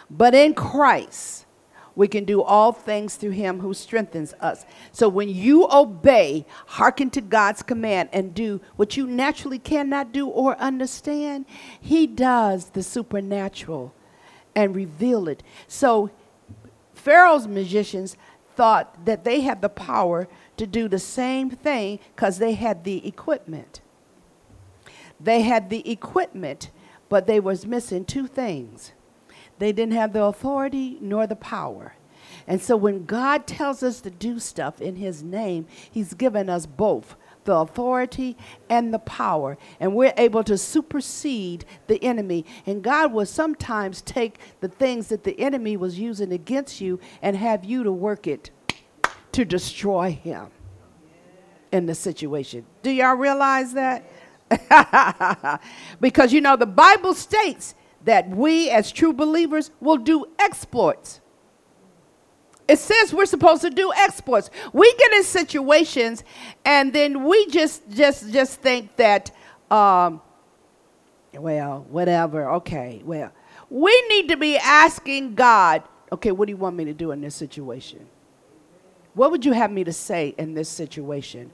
[0.10, 1.45] But in Christ,
[1.95, 4.65] we can do all things through him who strengthens us.
[4.91, 10.27] So when you obey, hearken to God's command, and do what you naturally cannot do
[10.27, 11.45] or understand,
[11.79, 13.93] he does the supernatural
[14.55, 15.43] and reveal it.
[15.67, 16.12] So
[16.93, 18.15] Pharaoh's magicians
[18.56, 23.06] thought that they had the power to do the same thing because they had the
[23.08, 23.82] equipment.
[25.20, 26.72] They had the equipment,
[27.10, 28.94] but they was missing two things
[29.62, 31.94] they didn't have the authority nor the power.
[32.48, 36.66] And so when God tells us to do stuff in His name, He's given us
[36.66, 38.38] both the authority
[38.69, 39.58] and the power.
[39.80, 42.45] And we're able to supersede the enemy.
[42.65, 47.36] And God will sometimes take the things that the enemy was using against you and
[47.36, 48.51] have you to work it
[49.32, 50.47] to destroy him
[51.71, 52.65] in the situation.
[52.84, 54.04] Do y'all realize that?
[56.01, 61.21] because you know, the Bible states that we as true believers will do exploits.
[62.71, 64.49] It says we're supposed to do exploits.
[64.71, 66.23] We get in situations
[66.63, 69.29] and then we just just just think that
[69.69, 70.21] um,
[71.34, 73.34] well, whatever, okay, well.
[73.69, 77.19] We need to be asking God, okay, what do you want me to do in
[77.19, 78.07] this situation?
[79.15, 81.51] What would you have me to say in this situation?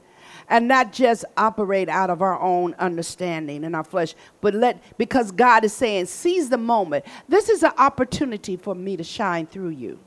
[0.50, 5.32] and not just operate out of our own understanding and our flesh, but let, because
[5.32, 7.06] God is saying, seize the moment.
[7.28, 10.00] This is an opportunity for me to shine through you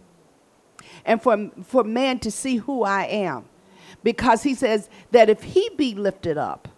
[1.05, 3.45] and for, for man to see who I am.
[4.03, 6.69] Because he says that if he be lifted up,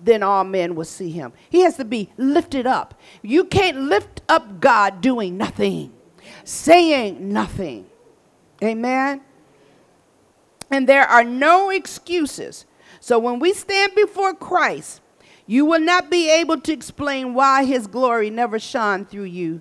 [0.00, 1.32] then all men will see him.
[1.50, 2.94] He has to be lifted up.
[3.22, 5.92] You can't lift up God doing nothing,
[6.44, 7.86] saying nothing.
[8.62, 9.20] Amen.
[10.70, 12.66] And there are no excuses.
[13.00, 15.00] So when we stand before Christ,
[15.46, 19.60] you will not be able to explain why his glory never shone through you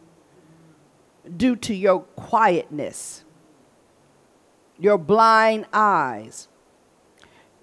[1.37, 3.23] due to your quietness,
[4.77, 6.47] your blind eyes,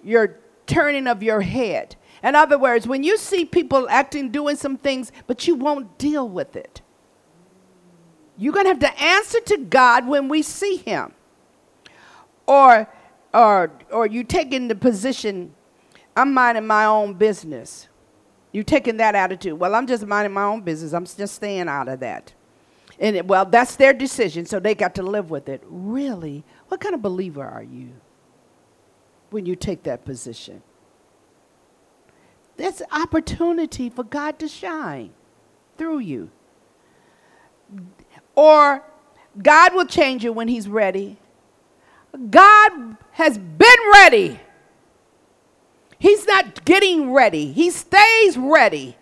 [0.02, 1.96] your turning of your head.
[2.22, 6.28] In other words, when you see people acting, doing some things, but you won't deal
[6.28, 6.80] with it,
[8.36, 11.12] you're going to have to answer to God when we see him.
[12.46, 12.88] Or
[13.32, 15.54] or or you taking the position,
[16.16, 17.88] I'm minding my own business.
[18.52, 19.58] You're taking that attitude.
[19.58, 20.92] Well, I'm just minding my own business.
[20.92, 22.34] I'm just staying out of that.
[23.02, 25.60] And it, well, that's their decision, so they got to live with it.
[25.66, 26.44] Really?
[26.68, 27.90] What kind of believer are you
[29.30, 30.62] when you take that position?
[32.56, 35.10] That's opportunity for God to shine
[35.76, 36.30] through you.
[38.36, 38.84] Or
[39.42, 41.16] God will change you when He's ready.
[42.30, 44.38] God has been ready.
[45.98, 48.96] He's not getting ready, He stays ready.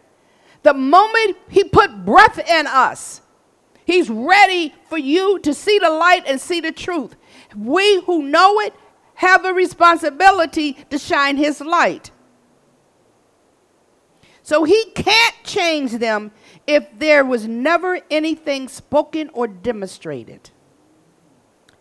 [0.63, 3.21] The moment He put breath in us,
[3.85, 7.17] He's ready for you to see the light and see the truth.
[7.57, 8.75] We who know it
[9.15, 12.11] have a responsibility to shine His light.
[14.43, 16.33] So He can't change them
[16.67, 20.51] if there was never anything spoken or demonstrated.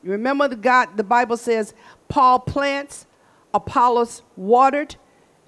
[0.03, 1.73] You remember the God the Bible says
[2.07, 3.05] Paul plants,
[3.53, 4.95] Apollos watered,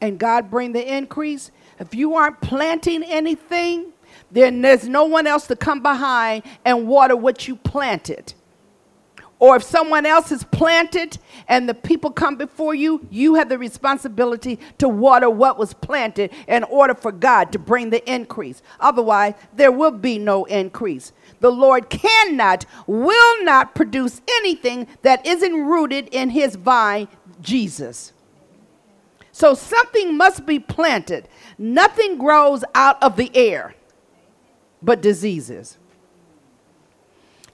[0.01, 1.51] and God bring the increase.
[1.79, 3.93] If you aren't planting anything,
[4.31, 8.33] then there's no one else to come behind and water what you planted.
[9.41, 11.17] Or if someone else has planted
[11.47, 16.31] and the people come before you, you have the responsibility to water what was planted
[16.47, 18.61] in order for God to bring the increase.
[18.79, 21.11] Otherwise, there will be no increase.
[21.39, 27.07] The Lord cannot, will not produce anything that isn't rooted in his vine,
[27.41, 28.13] Jesus.
[29.31, 31.27] So something must be planted.
[31.57, 33.73] Nothing grows out of the air
[34.81, 35.77] but diseases.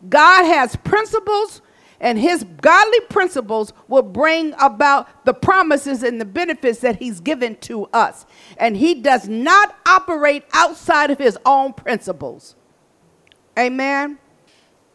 [0.07, 1.61] God has principles
[1.99, 7.55] and his godly principles will bring about the promises and the benefits that he's given
[7.57, 8.25] to us.
[8.57, 12.55] And he does not operate outside of his own principles.
[13.57, 14.19] Amen.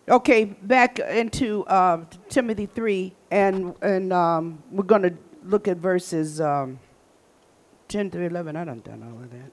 [0.08, 5.14] Okay, back into uh, Timothy 3, and, and um, we're going to
[5.44, 6.78] look at verses um,
[7.88, 8.56] 10 through 11.
[8.56, 9.52] I don't done all of that.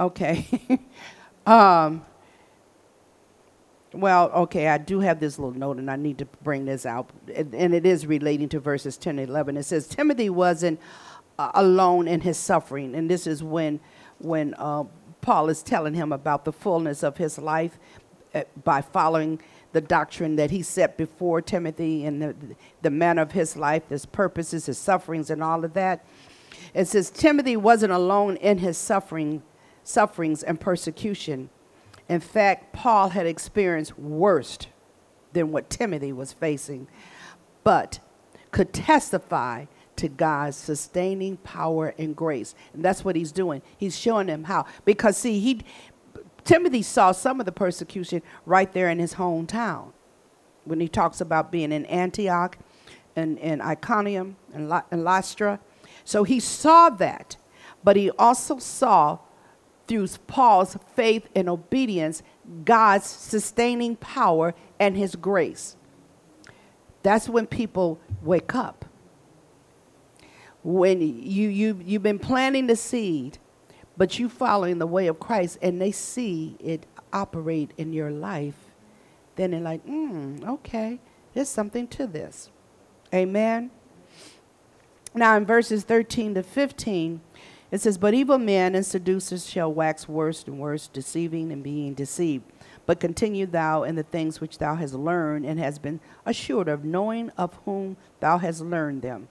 [0.00, 0.46] Okay.
[1.46, 2.04] um,
[3.92, 7.10] well, okay, I do have this little note, and I need to bring this out,
[7.34, 9.56] and, and it is relating to verses 10 and 11.
[9.56, 10.80] It says, Timothy wasn't
[11.38, 13.80] uh, alone in his suffering, and this is when,
[14.18, 14.84] when uh,
[15.20, 17.78] Paul is telling him about the fullness of his life
[18.34, 19.40] uh, by following
[19.72, 22.36] the doctrine that he set before Timothy and the,
[22.82, 26.04] the manner of his life, his purposes, his sufferings, and all of that.
[26.74, 29.42] It says Timothy wasn't alone in his suffering,
[29.84, 31.50] sufferings and persecution.
[32.08, 34.58] In fact, Paul had experienced worse
[35.32, 36.88] than what Timothy was facing,
[37.64, 38.00] but
[38.50, 39.66] could testify
[39.96, 42.54] to God's sustaining power and grace.
[42.72, 43.62] And that's what he's doing.
[43.76, 44.66] He's showing them how.
[44.84, 45.62] Because see, he
[46.44, 49.92] Timothy saw some of the persecution right there in his hometown
[50.64, 52.58] when he talks about being in Antioch
[53.14, 55.60] and, and Iconium and, and Lystra.
[56.04, 57.36] So he saw that,
[57.84, 59.18] but he also saw
[59.92, 62.22] through Paul's faith and obedience
[62.64, 65.76] God's sustaining power and his grace.
[67.02, 68.86] That's when people wake up.
[70.62, 73.36] When you, you, you've been planting the seed
[73.98, 78.70] but you following the way of Christ and they see it operate in your life,
[79.36, 81.00] then they're like, hmm, okay,
[81.34, 82.50] there's something to this.
[83.12, 83.70] Amen.
[85.14, 87.20] Now, in verses 13 to 15,
[87.72, 91.94] it says, But evil men and seducers shall wax worse and worse, deceiving and being
[91.94, 92.44] deceived.
[92.84, 96.84] But continue thou in the things which thou hast learned and hast been assured of,
[96.84, 99.28] knowing of whom thou hast learned them,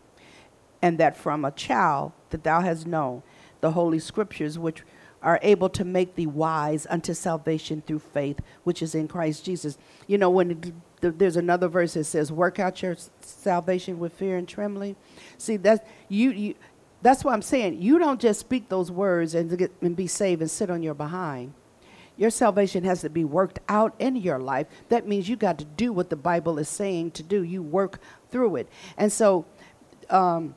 [0.81, 3.21] and that from a child that thou hast known
[3.59, 4.83] the Holy Scriptures, which
[5.21, 9.77] are able to make thee wise unto salvation through faith, which is in Christ Jesus.
[10.07, 14.47] You know, when there's another verse that says, "Work out your salvation with fear and
[14.47, 14.95] trembling."
[15.37, 16.31] See, that's you.
[16.31, 16.55] you
[17.01, 17.81] that's what I'm saying.
[17.81, 20.93] You don't just speak those words and get and be saved and sit on your
[20.93, 21.53] behind.
[22.17, 24.67] Your salvation has to be worked out in your life.
[24.89, 27.43] That means you got to do what the Bible is saying to do.
[27.43, 27.99] You work
[28.29, 29.45] through it, and so
[30.09, 30.55] um,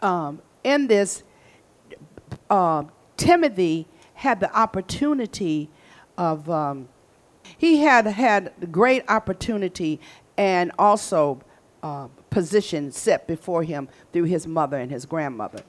[0.00, 1.22] um, in this
[2.50, 2.84] uh,
[3.16, 5.70] Timothy had the opportunity
[6.16, 6.88] of, um,
[7.58, 10.00] he had had great opportunity
[10.36, 11.40] and also
[11.82, 15.62] uh, position set before him through his mother and his grandmother.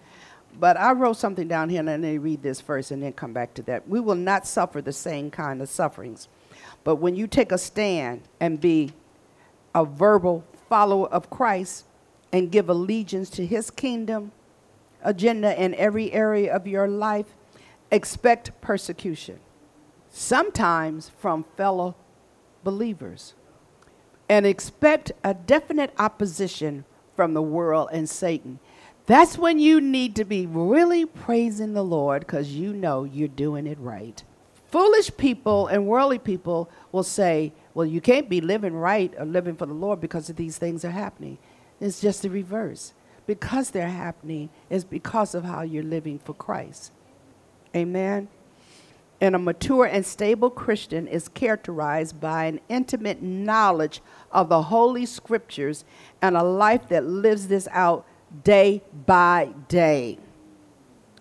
[0.59, 3.33] But I wrote something down here, and let me read this first and then come
[3.33, 3.87] back to that.
[3.87, 6.27] We will not suffer the same kind of sufferings.
[6.83, 8.93] But when you take a stand and be
[9.75, 11.85] a verbal follower of Christ
[12.33, 14.31] and give allegiance to his kingdom,
[15.03, 17.27] agenda in every area of your life,
[17.91, 19.39] expect persecution,
[20.09, 21.95] sometimes from fellow
[22.63, 23.35] believers,
[24.27, 28.59] and expect a definite opposition from the world and Satan.
[29.05, 33.67] That's when you need to be really praising the Lord because you know you're doing
[33.67, 34.23] it right.
[34.67, 39.55] Foolish people and worldly people will say, well, you can't be living right or living
[39.55, 41.37] for the Lord because of these things are happening.
[41.79, 42.93] It's just the reverse
[43.27, 46.91] because they're happening is because of how you're living for Christ.
[47.75, 48.27] Amen.
[49.21, 54.01] And a mature and stable Christian is characterized by an intimate knowledge
[54.31, 55.85] of the Holy Scriptures
[56.21, 58.05] and a life that lives this out
[58.43, 60.19] day by day.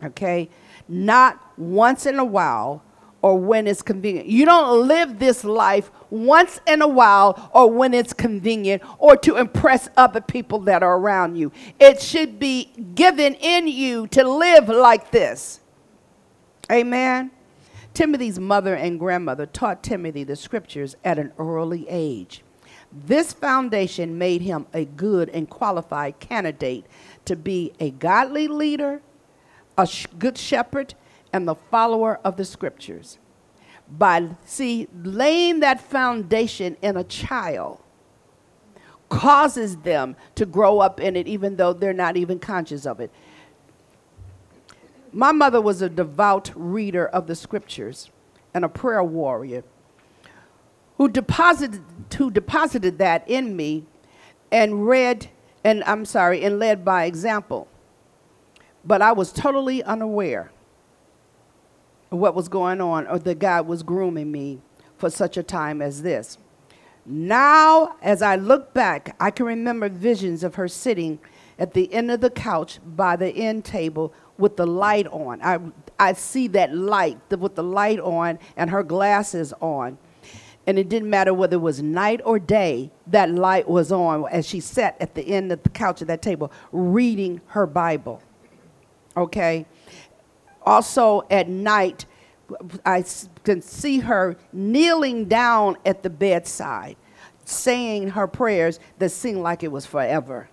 [0.02, 0.48] Okay?
[0.88, 2.82] Not once in a while
[3.24, 4.28] or when it's convenient.
[4.28, 9.36] You don't live this life once in a while or when it's convenient or to
[9.36, 11.50] impress other people that are around you.
[11.80, 12.64] It should be
[12.94, 15.60] given in you to live like this.
[16.70, 17.30] Amen.
[17.94, 22.42] Timothy's mother and grandmother taught Timothy the scriptures at an early age.
[22.92, 26.86] This foundation made him a good and qualified candidate
[27.24, 29.00] to be a godly leader,
[29.78, 30.94] a sh- good shepherd,
[31.32, 33.18] and the follower of the scriptures.
[33.88, 37.80] By, see, laying that foundation in a child
[39.08, 43.12] causes them to grow up in it even though they're not even conscious of it.
[45.14, 48.10] My mother was a devout reader of the scriptures
[48.52, 49.62] and a prayer warrior
[50.98, 51.84] who deposited,
[52.18, 53.84] who deposited that in me
[54.50, 55.28] and read,
[55.62, 57.68] and I'm sorry, and led by example.
[58.84, 60.50] But I was totally unaware
[62.10, 64.62] of what was going on or that God was grooming me
[64.98, 66.38] for such a time as this.
[67.06, 71.20] Now, as I look back, I can remember visions of her sitting
[71.58, 75.40] at the end of the couch by the end table with the light on.
[75.42, 75.58] I,
[75.98, 79.98] I see that light the, with the light on and her glasses on.
[80.66, 84.48] And it didn't matter whether it was night or day, that light was on as
[84.48, 88.22] she sat at the end of the couch at that table reading her Bible.
[89.16, 89.66] Okay?
[90.62, 92.06] Also at night,
[92.84, 93.04] I
[93.44, 96.96] can see her kneeling down at the bedside,
[97.44, 100.48] saying her prayers that seemed like it was forever.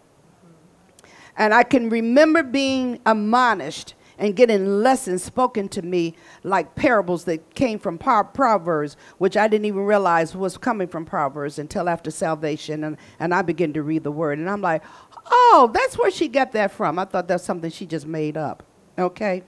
[1.37, 7.55] And I can remember being admonished and getting lessons spoken to me like parables that
[7.55, 12.83] came from Proverbs, which I didn't even realize was coming from Proverbs until after salvation.
[12.83, 14.37] And, and I began to read the word.
[14.37, 14.83] And I'm like,
[15.25, 16.99] oh, that's where she got that from.
[16.99, 18.63] I thought that's something she just made up.
[18.99, 19.43] Okay?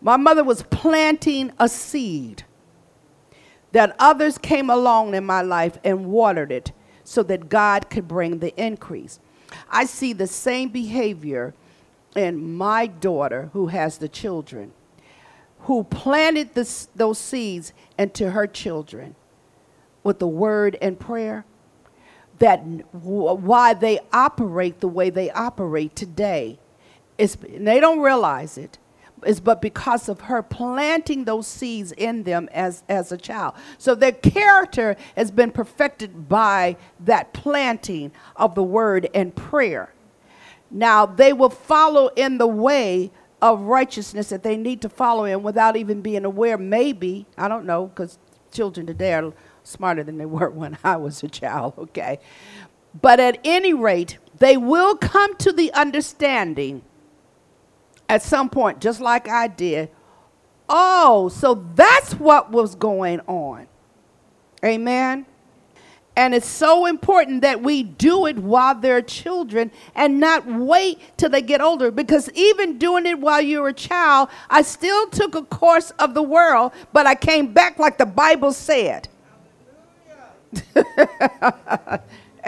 [0.00, 2.42] My mother was planting a seed
[3.72, 6.72] that others came along in my life and watered it
[7.04, 9.20] so that God could bring the increase.
[9.70, 11.54] I see the same behavior
[12.16, 14.72] in my daughter who has the children,
[15.60, 19.14] who planted this, those seeds into her children
[20.02, 21.44] with the word and prayer.
[22.38, 22.60] That
[22.92, 26.58] why they operate the way they operate today
[27.16, 28.78] is they don't realize it
[29.24, 33.54] is but because of her planting those seeds in them as, as a child.
[33.78, 39.92] So their character has been perfected by that planting of the word and prayer.
[40.70, 43.10] Now they will follow in the way
[43.40, 47.64] of righteousness that they need to follow in without even being aware, maybe, I don't
[47.64, 48.18] know, because
[48.50, 52.18] children today are smarter than they were when I was a child, okay?
[53.00, 56.82] But at any rate, they will come to the understanding
[58.08, 59.90] at some point, just like I did.
[60.68, 63.66] Oh, so that's what was going on.
[64.64, 65.26] Amen.
[66.16, 71.30] And it's so important that we do it while they're children and not wait till
[71.30, 71.92] they get older.
[71.92, 76.22] Because even doing it while you're a child, I still took a course of the
[76.22, 79.06] world, but I came back like the Bible said.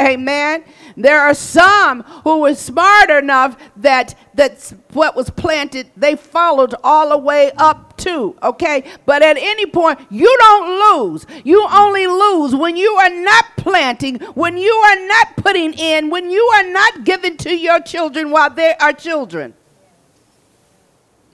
[0.01, 0.65] Amen.
[0.97, 7.11] There are some who were smart enough that that's what was planted, they followed all
[7.11, 8.37] the way up to.
[8.43, 8.85] Okay.
[9.05, 11.27] But at any point, you don't lose.
[11.45, 16.31] You only lose when you are not planting, when you are not putting in, when
[16.31, 19.55] you are not giving to your children while they are children.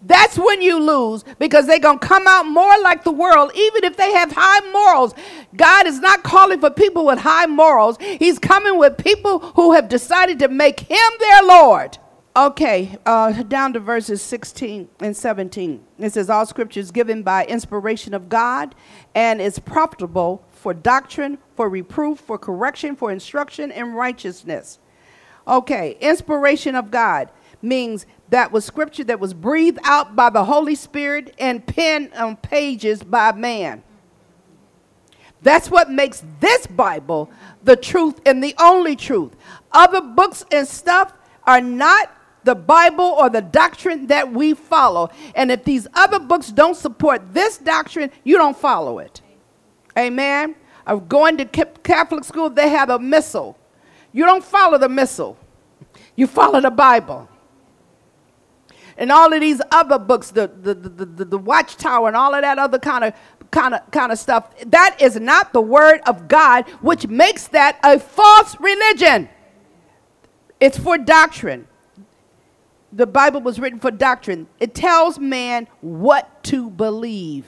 [0.03, 3.85] That's when you lose because they're going to come out more like the world, even
[3.85, 5.15] if they have high morals.
[5.57, 9.89] God is not calling for people with high morals, He's coming with people who have
[9.89, 11.99] decided to make Him their Lord.
[12.37, 15.83] Okay, uh, down to verses 16 and 17.
[15.99, 18.75] It says, All scripture is given by inspiration of God
[19.15, 24.79] and is profitable for doctrine, for reproof, for correction, for instruction in righteousness.
[25.49, 27.31] Okay, inspiration of God
[27.63, 32.37] means that was scripture that was breathed out by the Holy Spirit and penned on
[32.37, 33.83] pages by man.
[35.43, 37.31] That's what makes this Bible
[37.62, 39.37] the truth and the only truth.
[39.70, 41.12] Other books and stuff
[41.45, 42.11] are not
[42.43, 45.11] the Bible or the doctrine that we follow.
[45.35, 49.20] And if these other books don't support this doctrine, you don't follow it.
[49.97, 50.55] Amen.
[50.87, 53.59] Of going to Catholic school, they have a missal.
[54.12, 55.37] You don't follow the missal.
[56.14, 57.29] You follow the Bible
[58.99, 62.43] and all of these other books, the, the, the, the, the Watchtower and all of
[62.43, 63.15] that other kind of
[63.51, 64.51] kind of kind of stuff.
[64.67, 69.29] That is not the word of God, which makes that a false religion.
[70.61, 71.69] It's for doctrine.
[72.93, 74.47] The Bible was written for doctrine.
[74.59, 77.47] It tells man what to believe.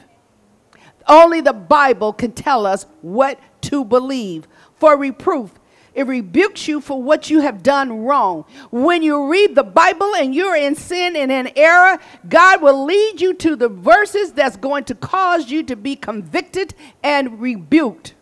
[1.06, 4.46] Only the Bible can tell us what to believe.
[4.74, 5.57] For reproof,
[5.98, 8.44] it rebukes you for what you have done wrong.
[8.70, 13.20] When you read the Bible and you're in sin and in error, God will lead
[13.20, 16.72] you to the verses that's going to cause you to be convicted
[17.02, 18.14] and rebuked.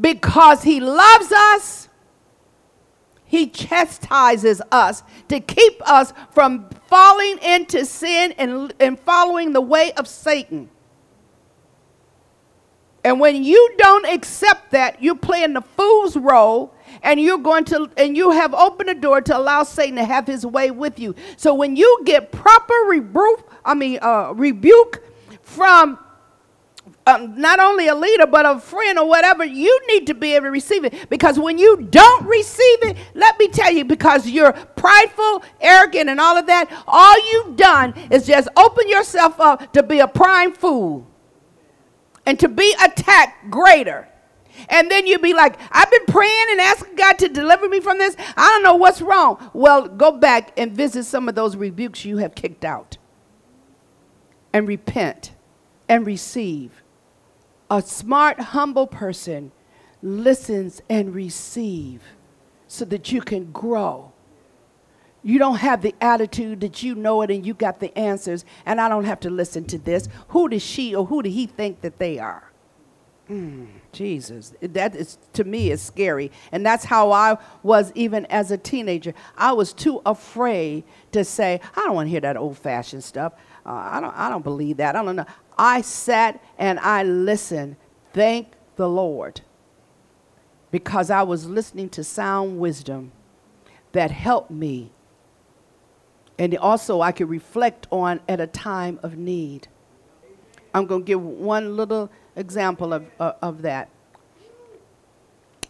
[0.00, 1.90] Because He loves us,
[3.26, 9.92] He chastises us to keep us from falling into sin and, and following the way
[9.92, 10.70] of Satan.
[13.04, 17.90] And when you don't accept that, you're playing the fool's role and you're going to
[17.96, 21.14] and you have opened the door to allow Satan to have his way with you.
[21.36, 25.02] So when you get proper rebuke, I mean uh, rebuke
[25.42, 25.98] from
[27.06, 30.46] um, not only a leader but a friend or whatever, you need to be able
[30.46, 31.08] to receive it.
[31.08, 36.20] Because when you don't receive it, let me tell you, because you're prideful, arrogant, and
[36.20, 40.52] all of that, all you've done is just open yourself up to be a prime
[40.52, 41.09] fool
[42.26, 44.08] and to be attacked greater.
[44.68, 47.98] And then you'd be like, I've been praying and asking God to deliver me from
[47.98, 48.16] this.
[48.36, 49.50] I don't know what's wrong.
[49.52, 52.98] Well, go back and visit some of those rebukes you have kicked out
[54.52, 55.32] and repent
[55.88, 56.82] and receive.
[57.70, 59.52] A smart, humble person
[60.02, 62.02] listens and receive
[62.66, 64.12] so that you can grow.
[65.22, 68.80] You don't have the attitude that you know it and you got the answers, and
[68.80, 70.08] I don't have to listen to this.
[70.28, 72.50] Who does she or who did he think that they are?
[73.28, 78.50] Mm, Jesus, that is to me is scary, and that's how I was even as
[78.50, 79.14] a teenager.
[79.36, 83.34] I was too afraid to say, "I don't want to hear that old-fashioned stuff.
[83.64, 84.96] Uh, I don't, I don't believe that.
[84.96, 87.76] I don't know." I sat and I listened.
[88.12, 89.42] Thank the Lord,
[90.72, 93.12] because I was listening to sound wisdom
[93.92, 94.90] that helped me,
[96.40, 99.68] and also I could reflect on at a time of need.
[100.72, 103.90] I'm going to give one little example of, uh, of that.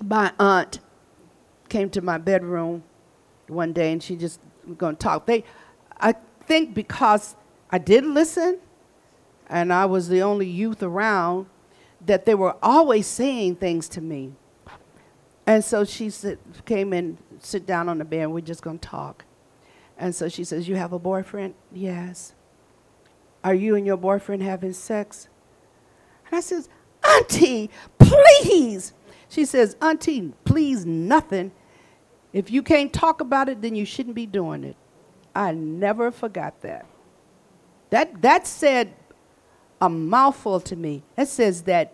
[0.01, 0.79] My aunt
[1.69, 2.85] came to my bedroom
[3.49, 5.27] one day and she just was going to talk.
[5.27, 5.43] They,
[5.99, 6.15] I
[6.47, 7.35] think because
[7.71, 8.61] I did listen
[9.49, 11.47] and I was the only youth around,
[12.07, 14.35] that they were always saying things to me.
[15.47, 18.79] And so she said, came and sit down on the bed, and we're just going
[18.79, 19.25] to talk.
[20.01, 21.55] And so she says, You have a boyfriend?
[21.71, 22.35] Yes.
[23.45, 25.29] Are you and your boyfriend having sex?
[26.27, 26.69] And I says,
[27.07, 28.95] Auntie, please.
[29.29, 31.53] She says, Auntie, please, nothing.
[32.33, 34.77] If you can't talk about it, then you shouldn't be doing it.
[35.35, 36.87] I never forgot that.
[37.91, 38.95] That, that said
[39.81, 41.03] a mouthful to me.
[41.17, 41.93] That says that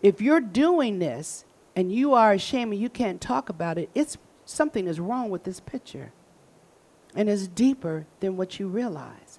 [0.00, 1.44] if you're doing this
[1.76, 5.44] and you are ashamed and you can't talk about it, it's something is wrong with
[5.44, 6.12] this picture.
[7.14, 9.38] And it's deeper than what you realize.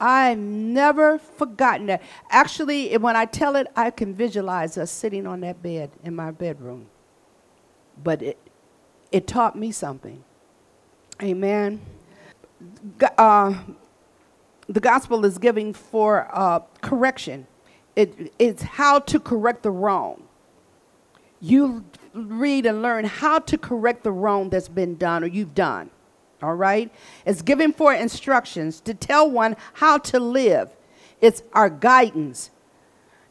[0.00, 2.02] I've never forgotten that.
[2.30, 6.30] Actually, when I tell it, I can visualize us sitting on that bed in my
[6.30, 6.86] bedroom.
[8.02, 8.38] But it,
[9.10, 10.22] it taught me something.
[11.20, 11.80] Amen.
[13.16, 13.54] Uh,
[14.68, 17.46] the gospel is giving for uh, correction.
[17.96, 20.22] It, it's how to correct the wrong.
[21.40, 21.84] You
[22.14, 25.90] read and learn how to correct the wrong that's been done or you've done
[26.42, 26.92] all right?
[27.26, 30.70] It's given for instructions to tell one how to live.
[31.20, 32.50] It's our guidance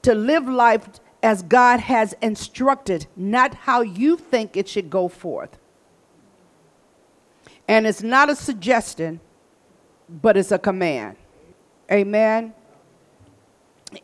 [0.02, 0.88] to live life
[1.24, 5.58] as God has instructed, not how you think it should go forth.
[7.68, 9.20] And it's not a suggestion,
[10.10, 11.18] but it's a command.
[11.92, 12.54] Amen.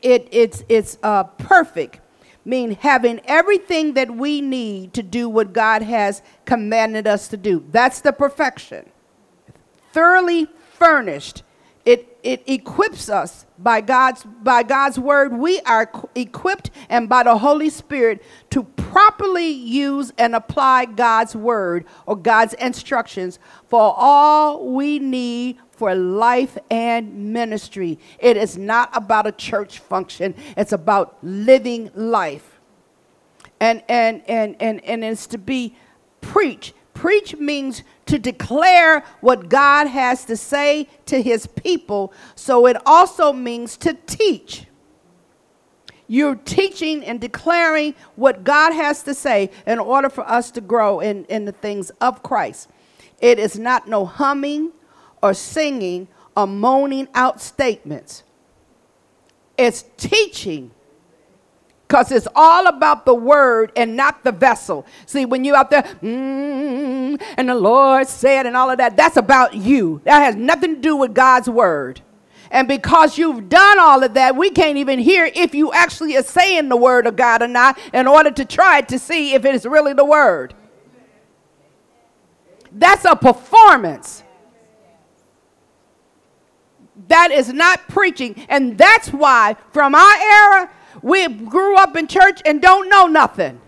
[0.02, 2.00] It, it's it's uh, perfect,
[2.46, 7.66] mean having everything that we need to do what God has commanded us to do.
[7.70, 8.90] That's the perfection
[9.94, 11.44] thoroughly furnished.
[11.86, 15.34] It, it equips us by God's, by God's word.
[15.34, 21.86] We are equipped and by the Holy Spirit to properly use and apply God's word
[22.06, 23.38] or God's instructions
[23.68, 28.00] for all we need for life and ministry.
[28.20, 32.60] It is not about a church function, it's about living life.
[33.60, 35.76] And, and, and, and, and it's to be
[36.22, 42.78] preached Preach means to declare what God has to say to his people, so it
[42.86, 44.66] also means to teach.
[46.08, 51.00] You're teaching and declaring what God has to say in order for us to grow
[51.00, 52.70] in, in the things of Christ.
[53.20, 54.74] It is not no humming
[55.22, 58.24] or singing or moaning out statements.
[59.58, 60.72] It's teaching
[61.94, 64.84] because it's all about the word and not the vessel.
[65.06, 69.16] See, when you out there, mm, and the Lord said, and all of that, that's
[69.16, 70.02] about you.
[70.04, 72.02] That has nothing to do with God's word.
[72.50, 76.24] And because you've done all of that, we can't even hear if you actually are
[76.24, 79.54] saying the word of God or not in order to try to see if it
[79.54, 80.56] is really the word.
[82.72, 84.24] That's a performance.
[87.08, 88.48] That is not preaching.
[88.50, 90.72] And that's why, from our era,
[91.04, 93.60] we grew up in church and don't know nothing.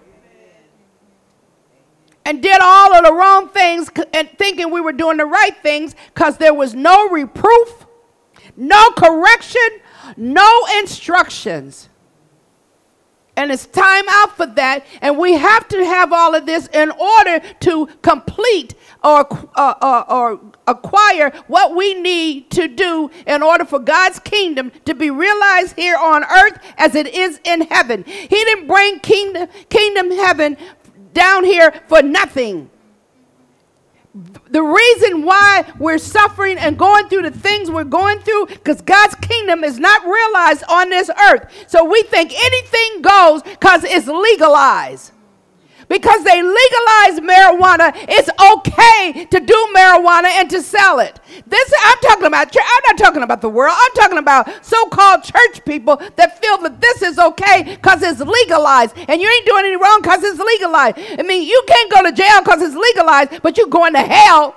[2.24, 5.96] And did all of the wrong things and thinking we were doing the right things
[6.14, 7.86] because there was no reproof,
[8.56, 9.62] no correction,
[10.18, 11.90] no instructions.
[13.38, 14.86] And it's time out for that.
[15.02, 20.06] And we have to have all of this in order to complete or, uh, uh,
[20.08, 25.76] or acquire what we need to do in order for God's kingdom to be realized
[25.76, 28.04] here on earth as it is in heaven.
[28.06, 30.58] He didn't bring kingdom, kingdom heaven
[31.14, 32.70] down here for nothing
[34.50, 39.16] the reason why we're suffering and going through the things we're going through because God's
[39.16, 41.66] kingdom is not realized on this earth.
[41.68, 45.12] So we think anything goes because it's legalized.
[45.90, 51.20] Because they legalized marijuana, it's okay to do marijuana and to sell it.
[51.46, 52.56] This I'm talking about.
[52.56, 53.76] I'm not talking about the world.
[53.78, 58.96] I'm talking about so-called church people that feel that this is okay because it's legalized,
[58.98, 60.98] and you ain't doing any wrong because it's legalized.
[61.20, 64.56] I mean, you can't go to jail because it's legalized, but you're going to hell.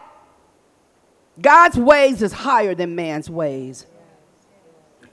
[1.41, 3.87] God's ways is higher than man's ways.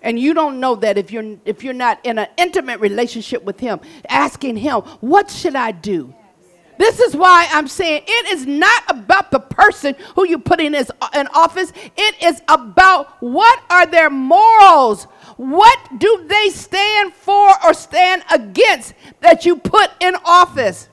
[0.06, 3.60] And you don't know that if you're if you're not in an intimate relationship with
[3.60, 6.14] him, asking him, "What should I do?"
[6.78, 10.76] This is why I'm saying it is not about the person who you put in
[10.76, 11.74] as an uh, office.
[11.98, 15.06] It is about what are their morals?
[15.38, 20.90] What do they stand for or stand against that you put in office?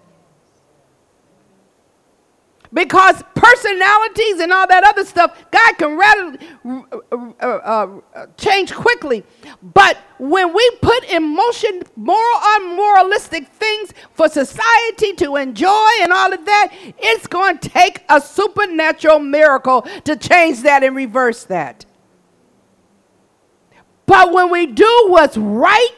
[2.73, 9.25] Because personalities and all that other stuff, God can rather uh, uh, uh, change quickly.
[9.63, 16.33] But when we put in motion moral, unmoralistic things for society to enjoy and all
[16.33, 16.69] of that,
[16.99, 21.85] it's going to take a supernatural miracle to change that and reverse that.
[24.07, 25.91] But when we do what's right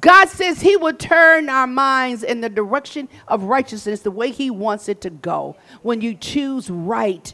[0.00, 4.50] God says He will turn our minds in the direction of righteousness the way He
[4.50, 5.56] wants it to go.
[5.82, 7.32] When you choose right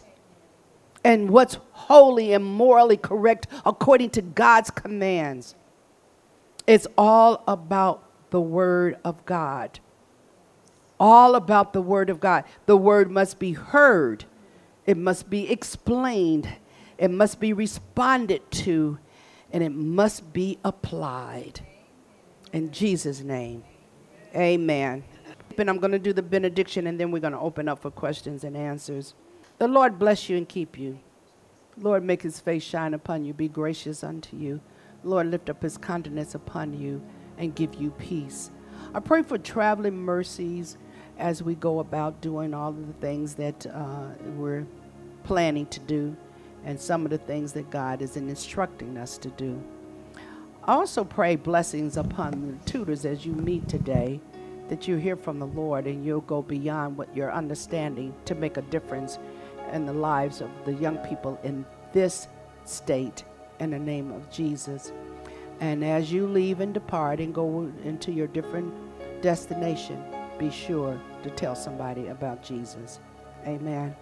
[1.02, 5.54] and what's holy and morally correct according to God's commands,
[6.66, 9.80] it's all about the Word of God.
[10.98, 12.44] All about the Word of God.
[12.66, 14.26] The Word must be heard,
[14.84, 16.48] it must be explained,
[16.98, 18.98] it must be responded to,
[19.50, 21.60] and it must be applied.
[22.52, 23.62] In Jesus' name,
[24.34, 25.04] amen.
[25.56, 27.90] And I'm going to do the benediction and then we're going to open up for
[27.90, 29.14] questions and answers.
[29.58, 30.98] The Lord bless you and keep you.
[31.76, 34.60] Lord, make his face shine upon you, be gracious unto you.
[35.04, 37.02] Lord, lift up his countenance upon you
[37.38, 38.50] and give you peace.
[38.94, 40.76] I pray for traveling mercies
[41.18, 44.66] as we go about doing all of the things that uh, we're
[45.22, 46.16] planning to do
[46.64, 49.62] and some of the things that God is instructing us to do.
[50.64, 54.20] Also pray blessings upon the tutors as you meet today,
[54.68, 58.56] that you hear from the Lord and you'll go beyond what your understanding to make
[58.56, 59.18] a difference
[59.72, 62.28] in the lives of the young people in this
[62.64, 63.24] state
[63.58, 64.92] in the name of Jesus.
[65.60, 68.72] And as you leave and depart and go into your different
[69.22, 70.02] destination,
[70.38, 73.00] be sure to tell somebody about Jesus.
[73.46, 73.94] Amen.